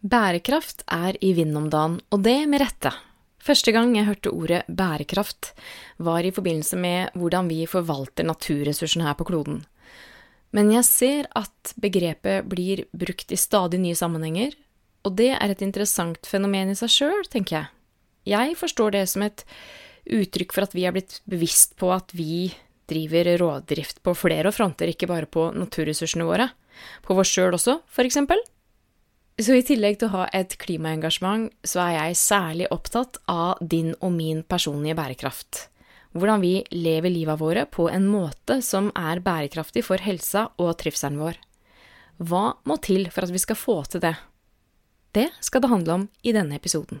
Bærekraft 0.00 0.80
er 0.88 1.18
i 1.20 1.34
vinden 1.36 1.58
om 1.60 1.66
dagen, 1.68 1.98
og 2.08 2.22
det 2.24 2.48
med 2.48 2.62
rette. 2.62 2.88
Første 3.40 3.72
gang 3.72 3.92
jeg 3.92 4.06
hørte 4.06 4.30
ordet 4.32 4.60
bærekraft, 4.64 5.50
var 6.00 6.24
i 6.24 6.32
forbindelse 6.32 6.76
med 6.80 7.10
hvordan 7.20 7.48
vi 7.50 7.66
forvalter 7.68 8.24
naturressursene 8.24 9.04
her 9.04 9.16
på 9.18 9.26
kloden. 9.28 9.58
Men 10.56 10.70
jeg 10.72 10.86
ser 10.88 11.28
at 11.36 11.74
begrepet 11.76 12.48
blir 12.48 12.86
brukt 12.96 13.28
i 13.28 13.36
stadig 13.36 13.80
nye 13.82 13.98
sammenhenger, 13.98 14.56
og 15.04 15.18
det 15.20 15.34
er 15.34 15.52
et 15.52 15.64
interessant 15.64 16.24
fenomen 16.28 16.72
i 16.72 16.78
seg 16.80 16.92
sjøl, 16.94 17.28
tenker 17.28 17.58
jeg. 17.58 17.68
Jeg 18.32 18.56
forstår 18.56 18.94
det 18.96 19.02
som 19.08 19.24
et 19.26 19.44
uttrykk 20.08 20.54
for 20.56 20.64
at 20.64 20.76
vi 20.76 20.86
er 20.88 20.96
blitt 20.96 21.18
bevisst 21.28 21.76
på 21.80 21.92
at 21.92 22.12
vi 22.16 22.48
driver 22.88 23.34
rådrift 23.40 24.00
på 24.00 24.16
flere 24.16 24.52
fronter, 24.52 24.88
ikke 24.88 25.08
bare 25.12 25.28
på 25.28 25.50
naturressursene 25.52 26.24
våre. 26.24 26.48
På 27.04 27.18
oss 27.20 27.32
sjøl 27.36 27.52
også, 27.52 27.82
for 27.84 28.08
eksempel. 28.08 28.40
Så 29.40 29.54
i 29.56 29.62
tillegg 29.64 29.96
til 30.00 30.10
å 30.10 30.18
ha 30.18 30.24
et 30.36 30.52
klimaengasjement, 30.60 31.46
så 31.64 31.80
er 31.86 31.94
jeg 31.94 32.16
særlig 32.20 32.66
opptatt 32.74 33.16
av 33.30 33.60
din 33.64 33.94
og 34.04 34.12
min 34.12 34.42
personlige 34.44 34.98
bærekraft. 34.98 35.62
Hvordan 36.12 36.42
vi 36.42 36.52
lever 36.74 37.12
livet 37.14 37.40
våre 37.40 37.64
på 37.70 37.86
en 37.88 38.04
måte 38.10 38.58
som 38.66 38.90
er 38.98 39.22
bærekraftig 39.24 39.86
for 39.86 40.02
helsa 40.02 40.50
og 40.60 40.74
trivselen 40.82 41.20
vår. 41.22 41.38
Hva 42.20 42.50
må 42.68 42.76
til 42.84 43.08
for 43.08 43.24
at 43.24 43.32
vi 43.32 43.40
skal 43.40 43.56
få 43.56 43.78
til 43.88 44.04
det? 44.04 44.16
Det 45.16 45.30
skal 45.40 45.64
det 45.64 45.72
handle 45.72 45.96
om 46.02 46.08
i 46.20 46.34
denne 46.36 46.58
episoden. 46.60 47.00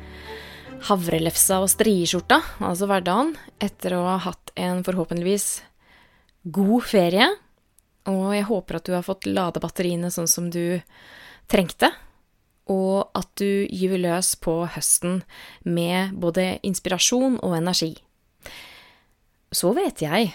havrelefsa 0.87 1.61
og 1.61 1.69
strieskjorta, 1.71 2.39
altså 2.63 2.87
hverdagen, 2.89 3.35
etter 3.61 3.95
å 3.97 4.03
ha 4.07 4.17
hatt 4.25 4.53
en 4.59 4.81
forhåpentligvis 4.85 5.47
god 6.49 6.85
ferie 6.89 7.29
og 8.09 8.31
jeg 8.33 8.47
håper 8.47 8.77
at 8.77 8.87
du 8.87 8.95
har 8.95 9.05
fått 9.05 9.27
lade 9.29 9.61
batteriene 9.61 10.09
sånn 10.13 10.29
som 10.29 10.49
du 10.53 10.81
trengte, 11.51 11.91
og 12.71 13.11
at 13.17 13.29
du 13.37 13.67
gyver 13.67 14.01
løs 14.01 14.33
på 14.41 14.61
høsten 14.73 15.21
med 15.67 16.15
både 16.17 16.55
inspirasjon 16.65 17.37
og 17.43 17.57
energi. 17.57 17.93
Så 19.51 19.73
vet 19.75 20.01
jeg, 20.01 20.31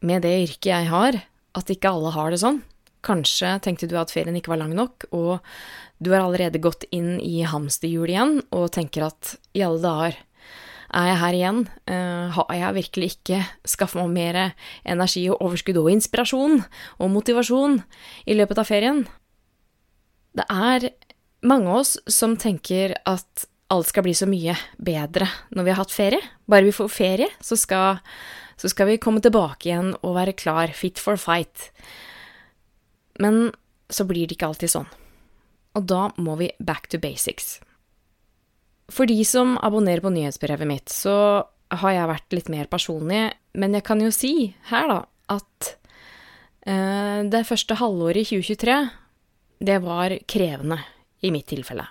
med 0.00 0.22
det 0.24 0.36
yrket 0.44 0.70
jeg 0.70 0.90
har, 0.92 1.18
at 1.52 1.72
ikke 1.72 1.90
alle 1.90 2.12
har 2.14 2.32
det 2.32 2.40
sånn. 2.40 2.62
Kanskje 3.02 3.56
tenkte 3.64 3.88
du 3.90 3.96
at 3.98 4.12
ferien 4.14 4.36
ikke 4.38 4.52
var 4.52 4.60
lang 4.62 4.74
nok, 4.78 5.08
og 5.10 5.40
du 6.02 6.12
har 6.12 6.22
allerede 6.22 6.62
gått 6.62 6.86
inn 6.94 7.16
i 7.22 7.42
hamsterhjulet 7.46 8.14
igjen 8.14 8.36
og 8.54 8.70
tenker 8.74 9.08
at 9.08 9.34
i 9.58 9.64
alle 9.66 9.82
dager, 9.82 10.20
er 10.92 11.08
jeg 11.08 11.20
her 11.22 11.36
igjen? 11.38 11.60
Uh, 11.88 12.28
har 12.36 12.56
jeg 12.58 12.76
virkelig 12.76 13.08
ikke 13.14 13.38
skaffa 13.68 14.02
meg 14.04 14.12
mer 14.12 14.38
energi 14.84 15.24
og 15.32 15.40
overskudd 15.40 15.80
og 15.80 15.88
inspirasjon 15.94 16.58
og 16.60 17.12
motivasjon 17.14 17.78
i 18.28 18.36
løpet 18.36 18.60
av 18.60 18.68
ferien? 18.68 19.00
Det 20.36 20.44
er 20.52 20.90
mange 21.48 21.72
av 21.72 21.80
oss 21.80 21.96
som 22.12 22.36
tenker 22.40 22.94
at 23.08 23.48
alt 23.72 23.88
skal 23.88 24.04
bli 24.04 24.12
så 24.16 24.28
mye 24.28 24.54
bedre 24.76 25.28
når 25.56 25.64
vi 25.64 25.72
har 25.72 25.80
hatt 25.80 25.94
ferie. 25.94 26.20
Bare 26.44 26.68
vi 26.68 26.76
får 26.76 26.92
ferie, 26.92 27.28
så 27.40 27.56
skal, 27.56 28.02
så 28.60 28.68
skal 28.68 28.90
vi 28.92 29.00
komme 29.00 29.24
tilbake 29.24 29.70
igjen 29.70 29.94
og 30.02 30.18
være 30.18 30.36
klar, 30.36 30.74
fit 30.76 31.00
for 31.00 31.20
fight. 31.20 31.70
Men 33.20 33.50
så 33.92 34.06
blir 34.08 34.26
det 34.26 34.38
ikke 34.38 34.52
alltid 34.52 34.72
sånn. 34.72 34.88
Og 35.76 35.84
da 35.88 36.08
må 36.20 36.36
vi 36.40 36.50
back 36.60 36.88
to 36.92 37.00
basics. 37.00 37.58
For 38.92 39.08
de 39.08 39.20
som 39.24 39.56
abonnerer 39.64 40.04
på 40.04 40.12
nyhetsbrevet 40.12 40.68
mitt, 40.68 40.92
så 40.92 41.44
har 41.72 41.94
jeg 41.94 42.10
vært 42.10 42.36
litt 42.36 42.50
mer 42.52 42.68
personlig, 42.72 43.22
men 43.56 43.76
jeg 43.76 43.86
kan 43.86 44.02
jo 44.02 44.10
si 44.12 44.52
her, 44.68 44.90
da, 44.90 44.98
at 45.32 45.70
eh, 46.68 47.22
det 47.32 47.46
første 47.48 47.78
halvåret 47.80 48.26
i 48.26 48.42
2023, 48.42 48.76
det 49.62 49.78
var 49.84 50.16
krevende 50.28 50.80
i 51.24 51.32
mitt 51.32 51.48
tilfelle. 51.48 51.86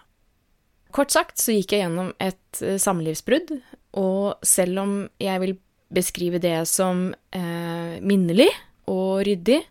Kort 0.91 1.13
sagt 1.13 1.39
så 1.39 1.55
gikk 1.55 1.73
jeg 1.73 1.85
gjennom 1.85 2.11
et 2.21 2.61
eh, 2.61 2.77
samlivsbrudd, 2.81 3.55
og 3.97 4.45
selv 4.45 4.83
om 4.83 4.95
jeg 5.21 5.43
vil 5.43 5.57
beskrive 5.91 6.39
det 6.43 6.59
som 6.69 7.09
eh, 7.33 7.97
minnelig 8.05 8.51
og 8.91 9.23
ryddig, 9.27 9.63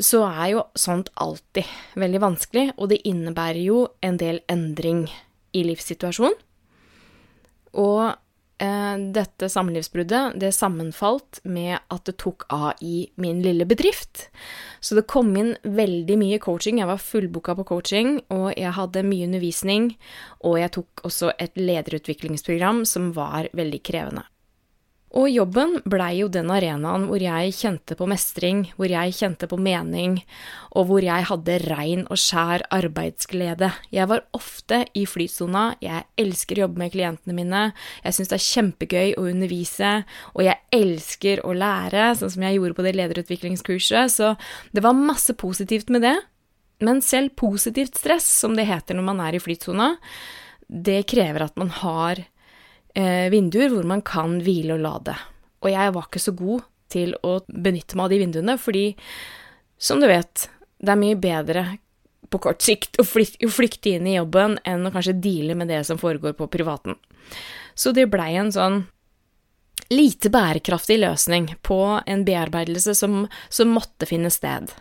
så 0.00 0.22
er 0.24 0.46
jo 0.54 0.64
sånt 0.78 1.10
alltid 1.20 1.68
veldig 2.00 2.22
vanskelig, 2.22 2.66
og 2.78 2.88
det 2.92 3.02
innebærer 3.08 3.60
jo 3.60 3.84
en 4.00 4.18
del 4.20 4.40
endring 4.50 5.04
i 5.52 5.64
livssituasjonen. 5.68 6.36
Og 7.76 8.00
eh, 8.08 8.96
dette 9.16 9.48
samlivsbruddet, 9.52 10.38
det 10.40 10.54
sammenfalt 10.56 11.42
med 11.44 11.76
at 11.92 12.08
det 12.08 12.16
tok 12.20 12.46
av 12.52 12.80
i 12.80 13.06
min 13.20 13.42
lille 13.44 13.68
bedrift. 13.68 14.28
Så 14.80 14.96
det 14.96 15.08
kom 15.12 15.34
inn 15.36 15.54
veldig 15.62 16.18
mye 16.20 16.40
coaching. 16.42 16.80
Jeg 16.80 16.88
var 16.88 17.04
fullboka 17.04 17.56
på 17.60 17.68
coaching, 17.74 18.18
og 18.32 18.52
jeg 18.56 18.76
hadde 18.76 19.06
mye 19.08 19.28
undervisning. 19.28 19.92
Og 20.40 20.60
jeg 20.60 20.76
tok 20.78 21.04
også 21.08 21.34
et 21.36 21.56
lederutviklingsprogram 21.60 22.84
som 22.88 23.12
var 23.16 23.52
veldig 23.56 23.84
krevende. 23.84 24.28
Og 25.12 25.28
jobben 25.28 25.74
blei 25.84 26.22
jo 26.22 26.28
den 26.32 26.48
arenaen 26.52 27.04
hvor 27.08 27.20
jeg 27.20 27.52
kjente 27.52 27.96
på 27.98 28.06
mestring, 28.08 28.62
hvor 28.78 28.88
jeg 28.88 29.12
kjente 29.12 29.48
på 29.50 29.58
mening, 29.60 30.16
og 30.72 30.86
hvor 30.88 31.04
jeg 31.04 31.26
hadde 31.28 31.58
rein 31.66 32.06
og 32.06 32.20
skjær 32.20 32.64
arbeidsglede. 32.72 33.68
Jeg 33.92 34.08
var 34.08 34.24
ofte 34.32 34.82
i 34.96 35.04
flytsona, 35.08 35.66
jeg 35.84 36.06
elsker 36.20 36.56
å 36.56 36.64
jobbe 36.64 36.80
med 36.80 36.94
klientene 36.94 37.36
mine, 37.36 37.62
jeg 38.06 38.16
syns 38.16 38.32
det 38.32 38.38
er 38.38 38.46
kjempegøy 38.48 39.14
å 39.20 39.28
undervise, 39.28 39.92
og 40.32 40.46
jeg 40.48 40.80
elsker 40.80 41.44
å 41.44 41.56
lære, 41.60 42.08
sånn 42.16 42.32
som 42.32 42.48
jeg 42.48 42.56
gjorde 42.56 42.78
på 42.80 42.88
det 42.88 42.96
lederutviklingskurset, 43.02 44.16
så 44.16 44.34
det 44.72 44.84
var 44.84 44.96
masse 44.96 45.36
positivt 45.36 45.92
med 45.92 46.06
det. 46.08 46.16
Men 46.82 47.04
selv 47.04 47.36
positivt 47.38 48.00
stress, 48.00 48.26
som 48.40 48.56
det 48.56 48.66
heter 48.66 48.96
når 48.96 49.12
man 49.12 49.20
er 49.28 49.36
i 49.36 49.42
flytsona, 49.44 49.92
det 50.72 51.02
krever 51.10 51.44
at 51.44 51.58
man 51.60 51.68
har 51.82 52.16
eh, 52.16 52.31
vinduer 52.94 53.70
hvor 53.72 53.86
man 53.88 54.02
kan 54.04 54.40
hvile 54.44 54.76
og 54.76 54.82
lade. 54.84 55.14
Og 55.62 55.70
jeg 55.72 55.94
var 55.94 56.08
ikke 56.08 56.22
så 56.22 56.34
god 56.36 56.66
til 56.92 57.14
å 57.24 57.38
benytte 57.46 57.96
meg 57.96 58.04
av 58.04 58.12
de 58.12 58.18
vinduene, 58.20 58.56
fordi, 58.60 58.84
som 59.80 60.02
du 60.02 60.08
vet, 60.10 60.48
det 60.82 60.92
er 60.92 61.00
mye 61.00 61.18
bedre 61.20 61.64
på 62.32 62.40
kort 62.42 62.64
sikt 62.64 62.98
å 63.00 63.04
flykte, 63.06 63.92
inn 63.92 64.08
i 64.08 64.16
jobben 64.16 64.56
enn 64.68 64.88
å 64.88 64.92
kanskje 64.94 65.18
deale 65.20 65.56
med 65.58 65.70
det 65.72 65.82
som 65.88 66.00
foregår 66.00 66.34
på 66.38 66.48
privaten. 66.52 66.96
Så 67.74 67.92
det 67.96 68.08
blei 68.12 68.34
en 68.40 68.52
sånn 68.52 68.82
lite 69.92 70.30
bærekraftig 70.32 70.98
løsning 71.02 71.50
på 71.66 71.78
en 72.06 72.24
bearbeidelse 72.24 72.94
som, 72.96 73.26
som 73.52 73.74
måtte 73.76 74.08
finne 74.08 74.30
sted. 74.32 74.72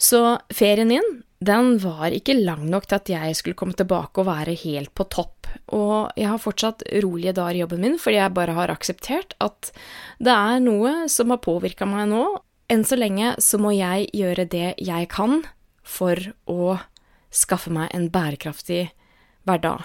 Så 0.00 0.38
ferien 0.52 0.88
min, 0.88 1.10
den 1.44 1.76
var 1.82 2.14
ikke 2.14 2.36
lang 2.38 2.64
nok 2.70 2.86
til 2.88 2.98
at 2.98 3.10
jeg 3.12 3.36
skulle 3.38 3.58
komme 3.58 3.76
tilbake 3.76 4.22
og 4.22 4.28
være 4.28 4.56
helt 4.64 4.92
på 4.96 5.06
topp. 5.12 5.48
Og 5.76 6.14
jeg 6.18 6.28
har 6.30 6.40
fortsatt 6.42 6.84
rolige 7.04 7.34
dager 7.36 7.58
i 7.58 7.62
jobben 7.62 7.84
min 7.84 7.98
fordi 8.00 8.18
jeg 8.18 8.34
bare 8.36 8.56
har 8.56 8.72
akseptert 8.72 9.36
at 9.44 9.70
det 10.22 10.34
er 10.34 10.62
noe 10.64 11.08
som 11.12 11.32
har 11.34 11.42
påvirka 11.44 11.88
meg 11.88 12.08
nå. 12.12 12.24
Enn 12.72 12.84
så 12.86 12.96
lenge 12.96 13.34
så 13.44 13.60
må 13.60 13.74
jeg 13.76 14.08
gjøre 14.16 14.48
det 14.50 14.74
jeg 14.80 15.08
kan 15.12 15.42
for 15.84 16.18
å 16.48 16.78
skaffe 17.34 17.72
meg 17.74 17.90
en 17.92 18.08
bærekraftig 18.12 18.86
hverdag. 19.44 19.84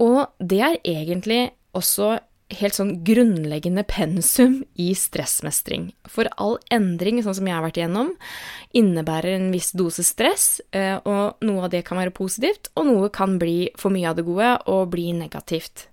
Og 0.00 0.26
det 0.40 0.60
er 0.64 0.76
egentlig 0.84 1.42
også 1.76 2.18
helt 2.58 2.76
sånn 2.76 2.92
grunnleggende 3.06 3.84
pensum 3.88 4.60
i 4.80 4.90
stressmestring. 4.98 5.90
For 6.10 6.28
all 6.40 6.58
endring, 6.74 7.20
sånn 7.22 7.36
som 7.38 7.48
jeg 7.48 7.56
har 7.56 7.64
vært 7.64 7.78
igjennom, 7.80 8.12
innebærer 8.76 9.36
en 9.36 9.48
viss 9.54 9.70
dose 9.76 10.04
stress, 10.06 10.60
eh, 10.72 10.98
og 11.04 11.40
noe 11.46 11.64
av 11.66 11.72
det 11.74 11.84
kan 11.86 12.00
være 12.00 12.14
positivt, 12.16 12.72
og 12.74 12.90
noe 12.90 13.10
kan 13.14 13.38
bli 13.40 13.70
for 13.78 13.94
mye 13.94 14.10
av 14.10 14.18
det 14.18 14.26
gode 14.26 14.52
og 14.66 14.90
bli 14.94 15.10
negativt. 15.16 15.86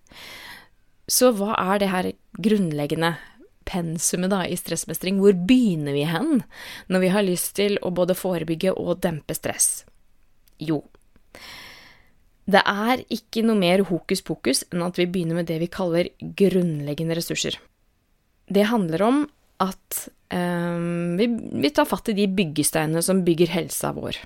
Så 1.07 1.31
hva 1.38 1.56
er 1.56 1.80
det 1.80 1.92
her 1.94 2.12
grunnleggende 2.36 3.15
pensumet 3.68 4.31
da 4.31 4.44
i 4.48 4.57
stressmestring? 4.60 5.21
Hvor 5.21 5.36
begynner 5.48 5.95
vi 5.95 6.07
hen 6.07 6.44
når 6.92 7.03
vi 7.03 7.12
har 7.13 7.27
lyst 7.27 7.56
til 7.60 7.77
å 7.81 7.94
både 7.95 8.18
forebygge 8.18 8.74
og 8.75 9.00
dempe 9.03 9.36
stress? 9.38 9.86
Jo, 10.57 10.81
det 12.47 12.61
er 12.63 13.01
ikke 13.11 13.44
noe 13.44 13.59
mer 13.59 13.83
hokus 13.89 14.21
pokus 14.23 14.63
enn 14.71 14.85
at 14.85 14.99
vi 14.99 15.07
begynner 15.11 15.41
med 15.41 15.49
det 15.49 15.59
vi 15.59 15.67
kaller 15.71 16.09
grunnleggende 16.39 17.17
ressurser. 17.17 17.57
Det 18.47 18.69
handler 18.69 19.03
om 19.03 19.25
at 19.63 20.07
um, 20.31 21.17
vi, 21.19 21.27
vi, 21.27 21.71
tar 21.75 21.89
fatt 21.89 22.13
i 22.13 22.15
de 22.15 22.29
byggesteinene 22.31 23.03
som 23.03 23.25
bygger 23.27 23.51
helsa 23.51 23.91
vår. 23.95 24.21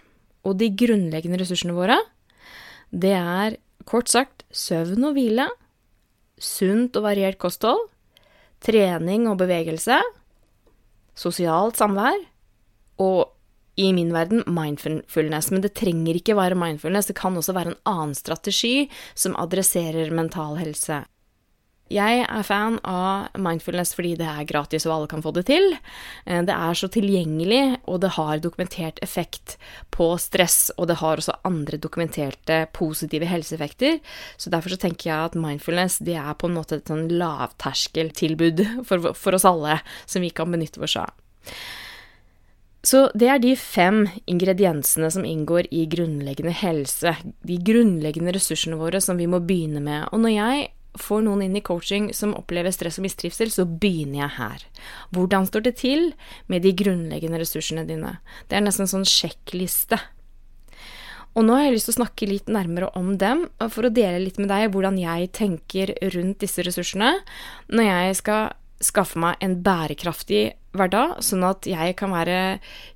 Og 0.46 0.58
de 0.60 0.70
grunnleggende 0.78 1.40
ressursene 1.42 1.74
våre, 1.74 1.98
det 2.94 3.16
er 3.18 3.58
kort 3.90 4.12
sagt 4.12 4.46
søvn 4.54 5.10
og 5.10 5.18
hvile, 5.18 5.48
sunt 6.42 6.98
og 7.00 7.08
variert 7.08 7.42
kosthold, 7.42 7.88
trening 8.62 9.26
og 9.32 9.40
bevegelse, 9.42 9.98
sosialt 11.18 11.80
samvær 11.82 12.20
og 13.02 13.32
i 13.76 13.94
min 13.94 14.14
verden 14.14 14.44
mindfulness. 14.48 15.52
Men 15.52 15.64
det 15.64 15.76
trenger 15.80 16.18
ikke 16.18 16.38
være 16.38 16.60
mindfulness, 16.60 17.08
det 17.12 17.20
kan 17.20 17.38
også 17.38 17.56
være 17.58 17.74
en 17.76 17.82
annen 17.90 18.18
strategi 18.18 18.90
som 19.14 19.38
adresserer 19.40 20.14
mental 20.16 20.60
helse. 20.62 21.04
Jeg 21.92 22.22
er 22.24 22.46
fan 22.48 22.78
av 22.88 23.34
mindfulness 23.36 23.92
fordi 23.98 24.14
det 24.22 24.28
er 24.30 24.48
gratis 24.48 24.86
og 24.88 24.94
alle 24.96 25.10
kan 25.12 25.24
få 25.24 25.34
det 25.36 25.44
til. 25.50 25.74
Eh, 26.24 26.40
det 26.48 26.56
er 26.56 26.78
så 26.78 26.88
tilgjengelig, 26.92 27.82
og 27.84 28.00
det 28.04 28.14
har 28.16 28.40
dokumentert 28.44 29.02
effekt 29.04 29.58
på 29.92 30.08
stress, 30.22 30.72
og 30.78 30.88
det 30.88 31.02
har 31.02 31.20
også 31.20 31.36
andre 31.48 31.80
dokumenterte 31.82 32.64
positive 32.72 33.28
helseeffekter. 33.28 34.00
Så 34.38 34.54
derfor 34.54 34.72
så 34.72 34.80
tenker 34.86 35.12
jeg 35.12 35.32
at 35.32 35.40
mindfulness 35.40 36.00
det 36.00 36.16
er 36.16 36.32
på 36.40 36.48
en 36.48 36.56
måte 36.62 36.80
et 36.80 36.92
sånn 36.92 37.10
lavterskeltilbud 37.12 38.64
for, 38.88 39.12
for 39.12 39.36
oss 39.36 39.48
alle 39.48 39.82
som 40.06 40.24
vi 40.24 40.32
kan 40.36 40.52
benytte 40.54 40.84
oss 40.88 40.96
av. 41.02 41.12
Så 42.82 43.06
det 43.14 43.28
er 43.30 43.42
de 43.42 43.54
fem 43.60 44.08
ingrediensene 44.26 45.12
som 45.14 45.26
inngår 45.28 45.68
i 45.70 45.86
grunnleggende 45.90 46.54
helse, 46.64 47.14
de 47.46 47.58
grunnleggende 47.62 48.34
ressursene 48.34 48.80
våre 48.80 49.02
som 49.04 49.22
vi 49.22 49.30
må 49.30 49.42
begynne 49.46 49.84
med. 49.86 50.08
Og 50.10 50.24
når 50.24 50.34
jeg 50.34 50.70
får 51.00 51.22
noen 51.24 51.44
inn 51.46 51.56
i 51.56 51.64
coaching 51.64 52.10
som 52.16 52.34
opplever 52.36 52.74
stress 52.74 52.98
og 53.00 53.06
mistrivsel, 53.06 53.52
så 53.54 53.68
begynner 53.70 54.24
jeg 54.24 54.36
her. 54.40 54.66
Hvordan 55.16 55.46
står 55.48 55.68
det 55.68 55.76
til 55.84 56.10
med 56.52 56.66
de 56.66 56.74
grunnleggende 56.76 57.40
ressursene 57.42 57.86
dine? 57.88 58.18
Det 58.50 58.58
er 58.58 58.66
nesten 58.66 58.88
en 58.88 58.96
sånn 58.96 59.08
sjekkliste. 59.08 60.02
Og 61.32 61.46
nå 61.48 61.56
har 61.56 61.70
jeg 61.70 61.78
lyst 61.78 61.88
til 61.88 61.96
å 61.96 62.00
snakke 62.02 62.28
litt 62.28 62.50
nærmere 62.52 62.90
om 63.00 63.14
dem, 63.22 63.46
for 63.72 63.88
å 63.88 63.94
dele 63.94 64.20
litt 64.26 64.40
med 64.42 64.50
deg 64.52 64.74
hvordan 64.74 64.98
jeg 65.00 65.30
tenker 65.38 65.94
rundt 66.12 66.42
disse 66.44 66.66
ressursene 66.66 67.14
når 67.72 67.88
jeg 67.88 68.18
skal 68.20 68.50
skaffe 68.84 69.20
meg 69.22 69.42
en 69.44 69.60
bærekraftig 69.66 70.44
hverdag, 70.78 71.20
sånn 71.24 71.46
at 71.48 71.68
jeg 71.68 71.96
kan 72.00 72.14
være 72.16 72.40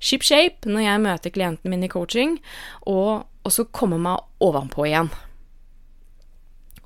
ship 0.00 0.24
shape 0.26 0.68
når 0.68 0.86
jeg 0.86 1.04
møter 1.04 1.34
klienten 1.34 1.72
min 1.72 1.86
i 1.86 1.92
coaching, 1.92 2.38
og 2.88 3.26
også 3.46 3.68
komme 3.74 4.00
meg 4.02 4.22
ovenpå 4.42 4.88
igjen. 4.88 5.12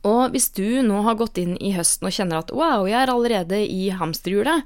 Og 0.07 0.33
hvis 0.33 0.49
du 0.57 0.81
nå 0.85 1.03
har 1.05 1.19
gått 1.21 1.39
inn 1.41 1.59
i 1.61 1.75
høsten 1.77 2.09
og 2.09 2.15
kjenner 2.17 2.41
at 2.41 2.53
wow, 2.57 2.87
jeg 2.89 2.97
er 3.03 3.13
allerede 3.13 3.59
i 3.61 3.91
hamsterhjulet, 3.93 4.65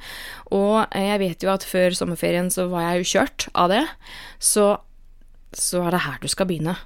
og 0.55 0.95
jeg 0.95 1.21
vet 1.25 1.43
jo 1.43 1.51
at 1.51 1.67
før 1.67 1.97
sommerferien 1.99 2.53
så 2.55 2.69
var 2.71 2.87
jeg 2.87 3.01
jo 3.01 3.11
kjørt 3.17 3.49
av 3.59 3.73
det, 3.75 3.83
så, 4.39 4.69
så 5.51 5.83
er 5.89 5.97
det 5.97 6.05
her 6.07 6.21
du 6.23 6.31
skal 6.31 6.51
begynne. 6.51 6.77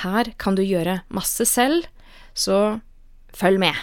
Her 0.00 0.32
kan 0.40 0.56
du 0.56 0.64
gjøre 0.64 1.02
masse 1.12 1.44
selv, 1.46 1.84
så 2.32 2.80
følg 3.36 3.60
med. 3.62 3.76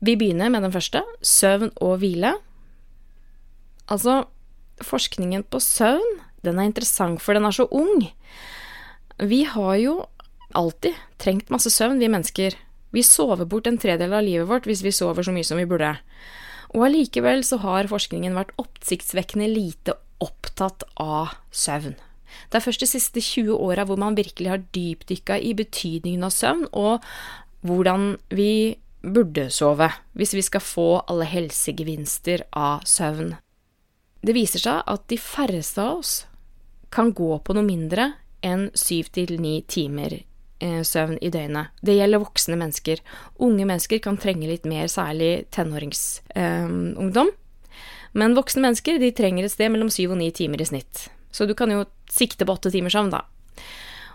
Vi 0.00 0.16
begynner 0.16 0.48
med 0.52 0.64
den 0.64 0.72
første, 0.72 1.02
søvn 1.20 1.70
og 1.76 1.98
hvile. 2.00 2.32
Altså, 3.90 4.24
forskningen 4.80 5.44
på 5.52 5.60
søvn, 5.60 6.20
den 6.44 6.58
er 6.58 6.70
interessant, 6.70 7.20
for 7.20 7.36
den 7.36 7.44
er 7.44 7.52
så 7.52 7.66
ung. 7.68 8.06
Vi 9.20 9.42
har 9.44 9.76
jo 9.76 9.98
alltid 10.56 10.96
trengt 11.20 11.52
masse 11.52 11.70
søvn, 11.70 12.00
vi 12.00 12.08
mennesker. 12.08 12.56
Vi 12.90 13.02
sover 13.06 13.44
bort 13.44 13.68
en 13.68 13.78
tredel 13.78 14.14
av 14.16 14.24
livet 14.26 14.48
vårt 14.48 14.66
hvis 14.66 14.82
vi 14.82 14.94
sover 14.94 15.26
så 15.26 15.34
mye 15.34 15.46
som 15.46 15.60
vi 15.60 15.68
burde. 15.68 15.92
Og 16.74 16.86
allikevel 16.86 17.44
så 17.46 17.60
har 17.62 17.90
forskningen 17.90 18.34
vært 18.38 18.54
oppsiktsvekkende 18.62 19.50
lite 19.50 19.98
opptatt 20.22 20.86
av 21.00 21.36
søvn. 21.52 21.96
Det 22.50 22.58
er 22.58 22.64
først 22.64 22.82
de 22.82 22.88
siste 22.88 23.22
20 23.22 23.52
åra 23.58 23.84
hvor 23.86 23.98
man 24.00 24.16
virkelig 24.18 24.52
har 24.52 24.64
dypdykka 24.74 25.38
i 25.42 25.52
betydningen 25.58 26.24
av 26.26 26.34
søvn, 26.34 26.66
og 26.72 27.04
hvordan 27.66 28.14
vi 28.32 28.78
burde 29.00 29.48
sove 29.52 29.88
hvis 30.18 30.34
vi 30.36 30.42
skal 30.44 30.64
få 30.64 30.88
alle 31.10 31.28
helsegevinster 31.28 32.46
av 32.56 32.84
søvn. 32.88 33.34
Det 34.20 34.36
viser 34.36 34.60
seg 34.60 34.82
at 34.84 35.06
de 35.08 35.16
færreste 35.20 35.80
av 35.80 36.02
oss 36.02 36.14
kan 36.92 37.12
gå 37.16 37.38
på 37.44 37.56
noe 37.56 37.64
mindre 37.64 38.12
enn 38.44 38.68
syv 38.76 39.12
til 39.14 39.36
ni 39.40 39.60
timer 39.68 40.18
eh, 40.18 40.82
søvn 40.86 41.18
i 41.22 41.30
døgnet. 41.32 41.72
Det 41.84 41.96
gjelder 41.96 42.22
voksne 42.22 42.58
mennesker. 42.60 43.02
Unge 43.40 43.66
mennesker 43.68 44.02
kan 44.04 44.18
trenge 44.20 44.48
litt 44.50 44.66
mer, 44.68 44.90
særlig 44.92 45.46
tenåringsungdom. 45.54 47.32
Men 48.12 48.34
voksne 48.34 48.64
mennesker 48.66 48.98
trenger 49.16 49.46
et 49.46 49.54
sted 49.54 49.70
mellom 49.72 49.92
syv 49.92 50.16
og 50.16 50.20
ni 50.20 50.30
timer 50.34 50.60
i 50.60 50.68
snitt. 50.68 51.06
Så 51.30 51.46
du 51.46 51.54
kan 51.54 51.70
jo 51.70 51.84
sikte 52.10 52.44
på 52.44 52.56
åtte 52.56 52.72
timer 52.74 52.92
søvn, 52.92 53.12
da. 53.14 53.22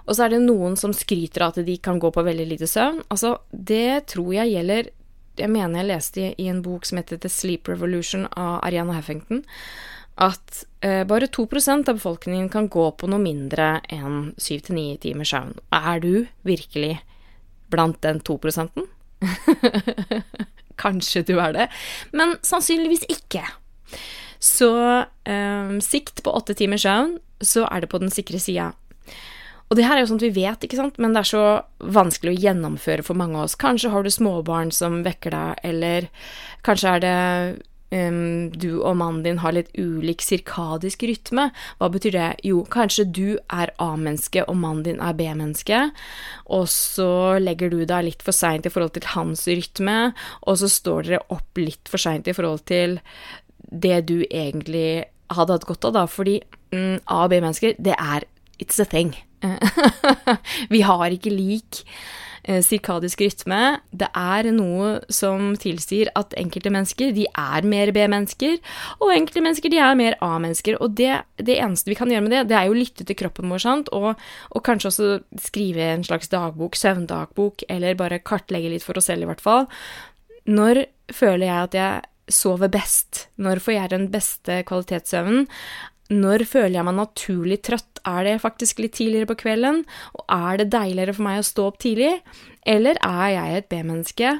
Og 0.06 0.14
så 0.14 0.26
er 0.26 0.36
det 0.36 0.44
noen 0.44 0.78
som 0.78 0.94
skryter 0.94 1.46
av 1.46 1.56
at 1.56 1.66
de 1.66 1.78
kan 1.82 2.00
gå 2.02 2.12
på 2.14 2.24
veldig 2.26 2.46
lite 2.52 2.70
søvn. 2.70 3.02
Altså, 3.10 3.38
det 3.52 4.06
tror 4.14 4.34
jeg 4.38 4.54
gjelder 4.54 4.94
Jeg 5.36 5.52
mener 5.52 5.82
jeg 5.82 5.90
leste 5.90 6.30
i 6.40 6.46
en 6.48 6.62
bok 6.64 6.86
som 6.88 6.96
heter 7.02 7.20
The 7.20 7.28
Sleep 7.28 7.68
Revolution 7.68 8.24
av 8.40 8.62
Ariana 8.64 8.94
Huffington, 8.96 9.42
at 10.16 10.62
eh, 10.80 11.04
bare 11.04 11.28
2% 11.28 11.90
av 11.92 11.98
befolkningen 11.98 12.48
kan 12.54 12.70
gå 12.72 12.86
på 12.96 13.10
noe 13.12 13.20
mindre 13.20 13.82
enn 13.92 14.32
7-9 14.40 14.86
timers 15.04 15.34
søvn. 15.34 15.52
Er 15.76 16.00
du 16.00 16.28
virkelig 16.48 17.02
blant 17.68 18.00
den 18.06 18.22
2% 18.24 18.80
Kanskje 20.86 21.26
du 21.28 21.36
er 21.36 21.52
det, 21.56 21.68
men 22.16 22.38
sannsynligvis 22.40 23.04
ikke. 23.12 23.44
Så 24.40 24.72
eh, 25.28 25.76
sikt 25.84 26.24
på 26.24 26.32
åtte 26.32 26.56
timers 26.56 26.88
søvn, 26.88 27.18
så 27.44 27.68
er 27.68 27.84
det 27.84 27.92
på 27.92 28.00
den 28.00 28.14
sikre 28.14 28.40
sida. 28.40 28.72
Og 29.70 29.78
det 29.80 29.86
her 29.88 29.98
er 29.98 30.06
jo 30.06 30.12
sånt 30.14 30.26
vi 30.26 30.34
vet, 30.36 30.62
ikke 30.62 30.78
sant, 30.78 31.00
men 31.02 31.16
det 31.16 31.24
er 31.24 31.32
så 31.32 31.46
vanskelig 31.82 32.36
å 32.36 32.42
gjennomføre 32.44 33.06
for 33.06 33.18
mange 33.18 33.40
av 33.40 33.48
oss. 33.48 33.58
Kanskje 33.58 33.90
har 33.94 34.06
du 34.06 34.12
småbarn 34.14 34.74
som 34.76 35.00
vekker 35.06 35.34
deg, 35.34 35.64
eller 35.66 36.10
kanskje 36.66 36.92
er 36.92 37.02
det 37.02 37.16
um, 37.96 38.52
du 38.54 38.70
og 38.78 38.98
mannen 39.00 39.24
din 39.26 39.42
har 39.42 39.56
litt 39.56 39.72
ulik 39.74 40.22
sirkadisk 40.22 41.06
rytme. 41.10 41.48
Hva 41.80 41.90
betyr 41.94 42.14
det? 42.14 42.28
Jo, 42.46 42.62
kanskje 42.70 43.08
du 43.10 43.26
er 43.50 43.74
A-menneske 43.82 44.46
og 44.46 44.60
mannen 44.62 44.86
din 44.86 45.02
er 45.02 45.18
B-menneske, 45.18 45.82
og 46.46 46.70
så 46.72 47.10
legger 47.42 47.74
du 47.74 47.82
deg 47.90 48.10
litt 48.12 48.26
for 48.26 48.38
seint 48.38 48.70
i 48.70 48.74
forhold 48.74 48.96
til 48.98 49.10
hans 49.16 49.48
rytme, 49.50 49.98
og 50.46 50.62
så 50.62 50.70
står 50.72 51.10
dere 51.10 51.24
opp 51.34 51.62
litt 51.62 51.90
for 51.90 52.02
seint 52.02 52.30
i 52.30 52.38
forhold 52.38 52.68
til 52.70 53.00
det 53.66 54.04
du 54.12 54.20
egentlig 54.30 55.08
hadde 55.34 55.58
hatt 55.58 55.66
godt 55.66 55.90
av, 55.90 55.96
da, 55.96 56.06
fordi 56.06 56.38
mm, 56.70 57.02
A- 57.10 57.24
og 57.26 57.32
B-mennesker, 57.34 57.80
det 57.82 57.98
er 57.98 58.30
It's 58.56 58.80
a 58.80 58.86
thing. 58.88 59.10
vi 60.74 60.82
har 60.86 61.14
ikke 61.14 61.34
lik 61.34 61.82
eh, 62.44 62.62
sirkadisk 62.66 63.22
rytme. 63.26 63.60
Det 63.92 64.10
er 64.12 64.50
noe 64.56 64.96
som 65.14 65.54
tilsier 65.62 66.12
at 66.20 66.36
enkelte 66.40 66.72
mennesker 66.74 67.14
de 67.16 67.28
er 67.30 67.68
mer 67.68 67.92
B-mennesker, 67.96 68.58
og 69.00 69.14
enkelte 69.16 69.44
mennesker 69.46 69.74
de 69.74 69.82
er 69.84 70.00
mer 70.00 70.18
A-mennesker. 70.26 70.80
Og 70.82 70.98
det, 71.00 71.12
det, 71.42 71.60
eneste 71.60 71.92
vi 71.92 72.00
kan 72.00 72.12
gjøre 72.12 72.26
med 72.28 72.36
det, 72.38 72.46
det 72.52 72.60
er 72.60 72.70
jo 72.70 72.76
å 72.78 72.82
lytte 72.82 73.08
til 73.08 73.20
kroppen 73.20 73.52
vår, 73.54 73.64
sant? 73.66 73.94
Og, 73.96 74.12
og 74.52 74.66
kanskje 74.66 74.92
også 74.92 75.14
skrive 75.50 75.92
en 75.94 76.06
slags 76.08 76.32
dagbok, 76.34 76.78
søvndagbok, 76.80 77.68
eller 77.70 78.00
bare 78.00 78.24
kartlegge 78.24 78.74
litt 78.76 78.86
for 78.86 79.02
oss 79.02 79.12
selv, 79.12 79.26
i 79.26 79.32
hvert 79.34 79.46
fall. 79.46 79.70
Når 80.46 80.86
føler 81.14 81.50
jeg 81.50 81.70
at 81.70 81.80
jeg 81.80 82.12
sover 82.32 82.72
best? 82.74 83.28
Når 83.42 83.62
får 83.62 83.76
jeg 83.76 83.92
den 83.94 84.08
beste 84.14 84.62
kvalitetssøvnen? 84.68 85.46
Når 86.14 86.44
føler 86.46 86.78
jeg 86.78 86.86
meg 86.86 86.98
naturlig 87.00 87.62
trøtt? 87.66 88.02
Er 88.06 88.28
det 88.28 88.42
faktisk 88.44 88.84
litt 88.84 88.94
tidligere 89.00 89.32
på 89.32 89.40
kvelden? 89.42 89.80
Og 90.14 90.28
er 90.30 90.60
det 90.62 90.68
deiligere 90.76 91.16
for 91.18 91.26
meg 91.26 91.40
å 91.42 91.48
stå 91.48 91.64
opp 91.72 91.80
tidlig? 91.82 92.12
Eller 92.66 92.98
er 93.06 93.32
jeg 93.34 93.58
et 93.58 93.68
B-menneske 93.70 94.32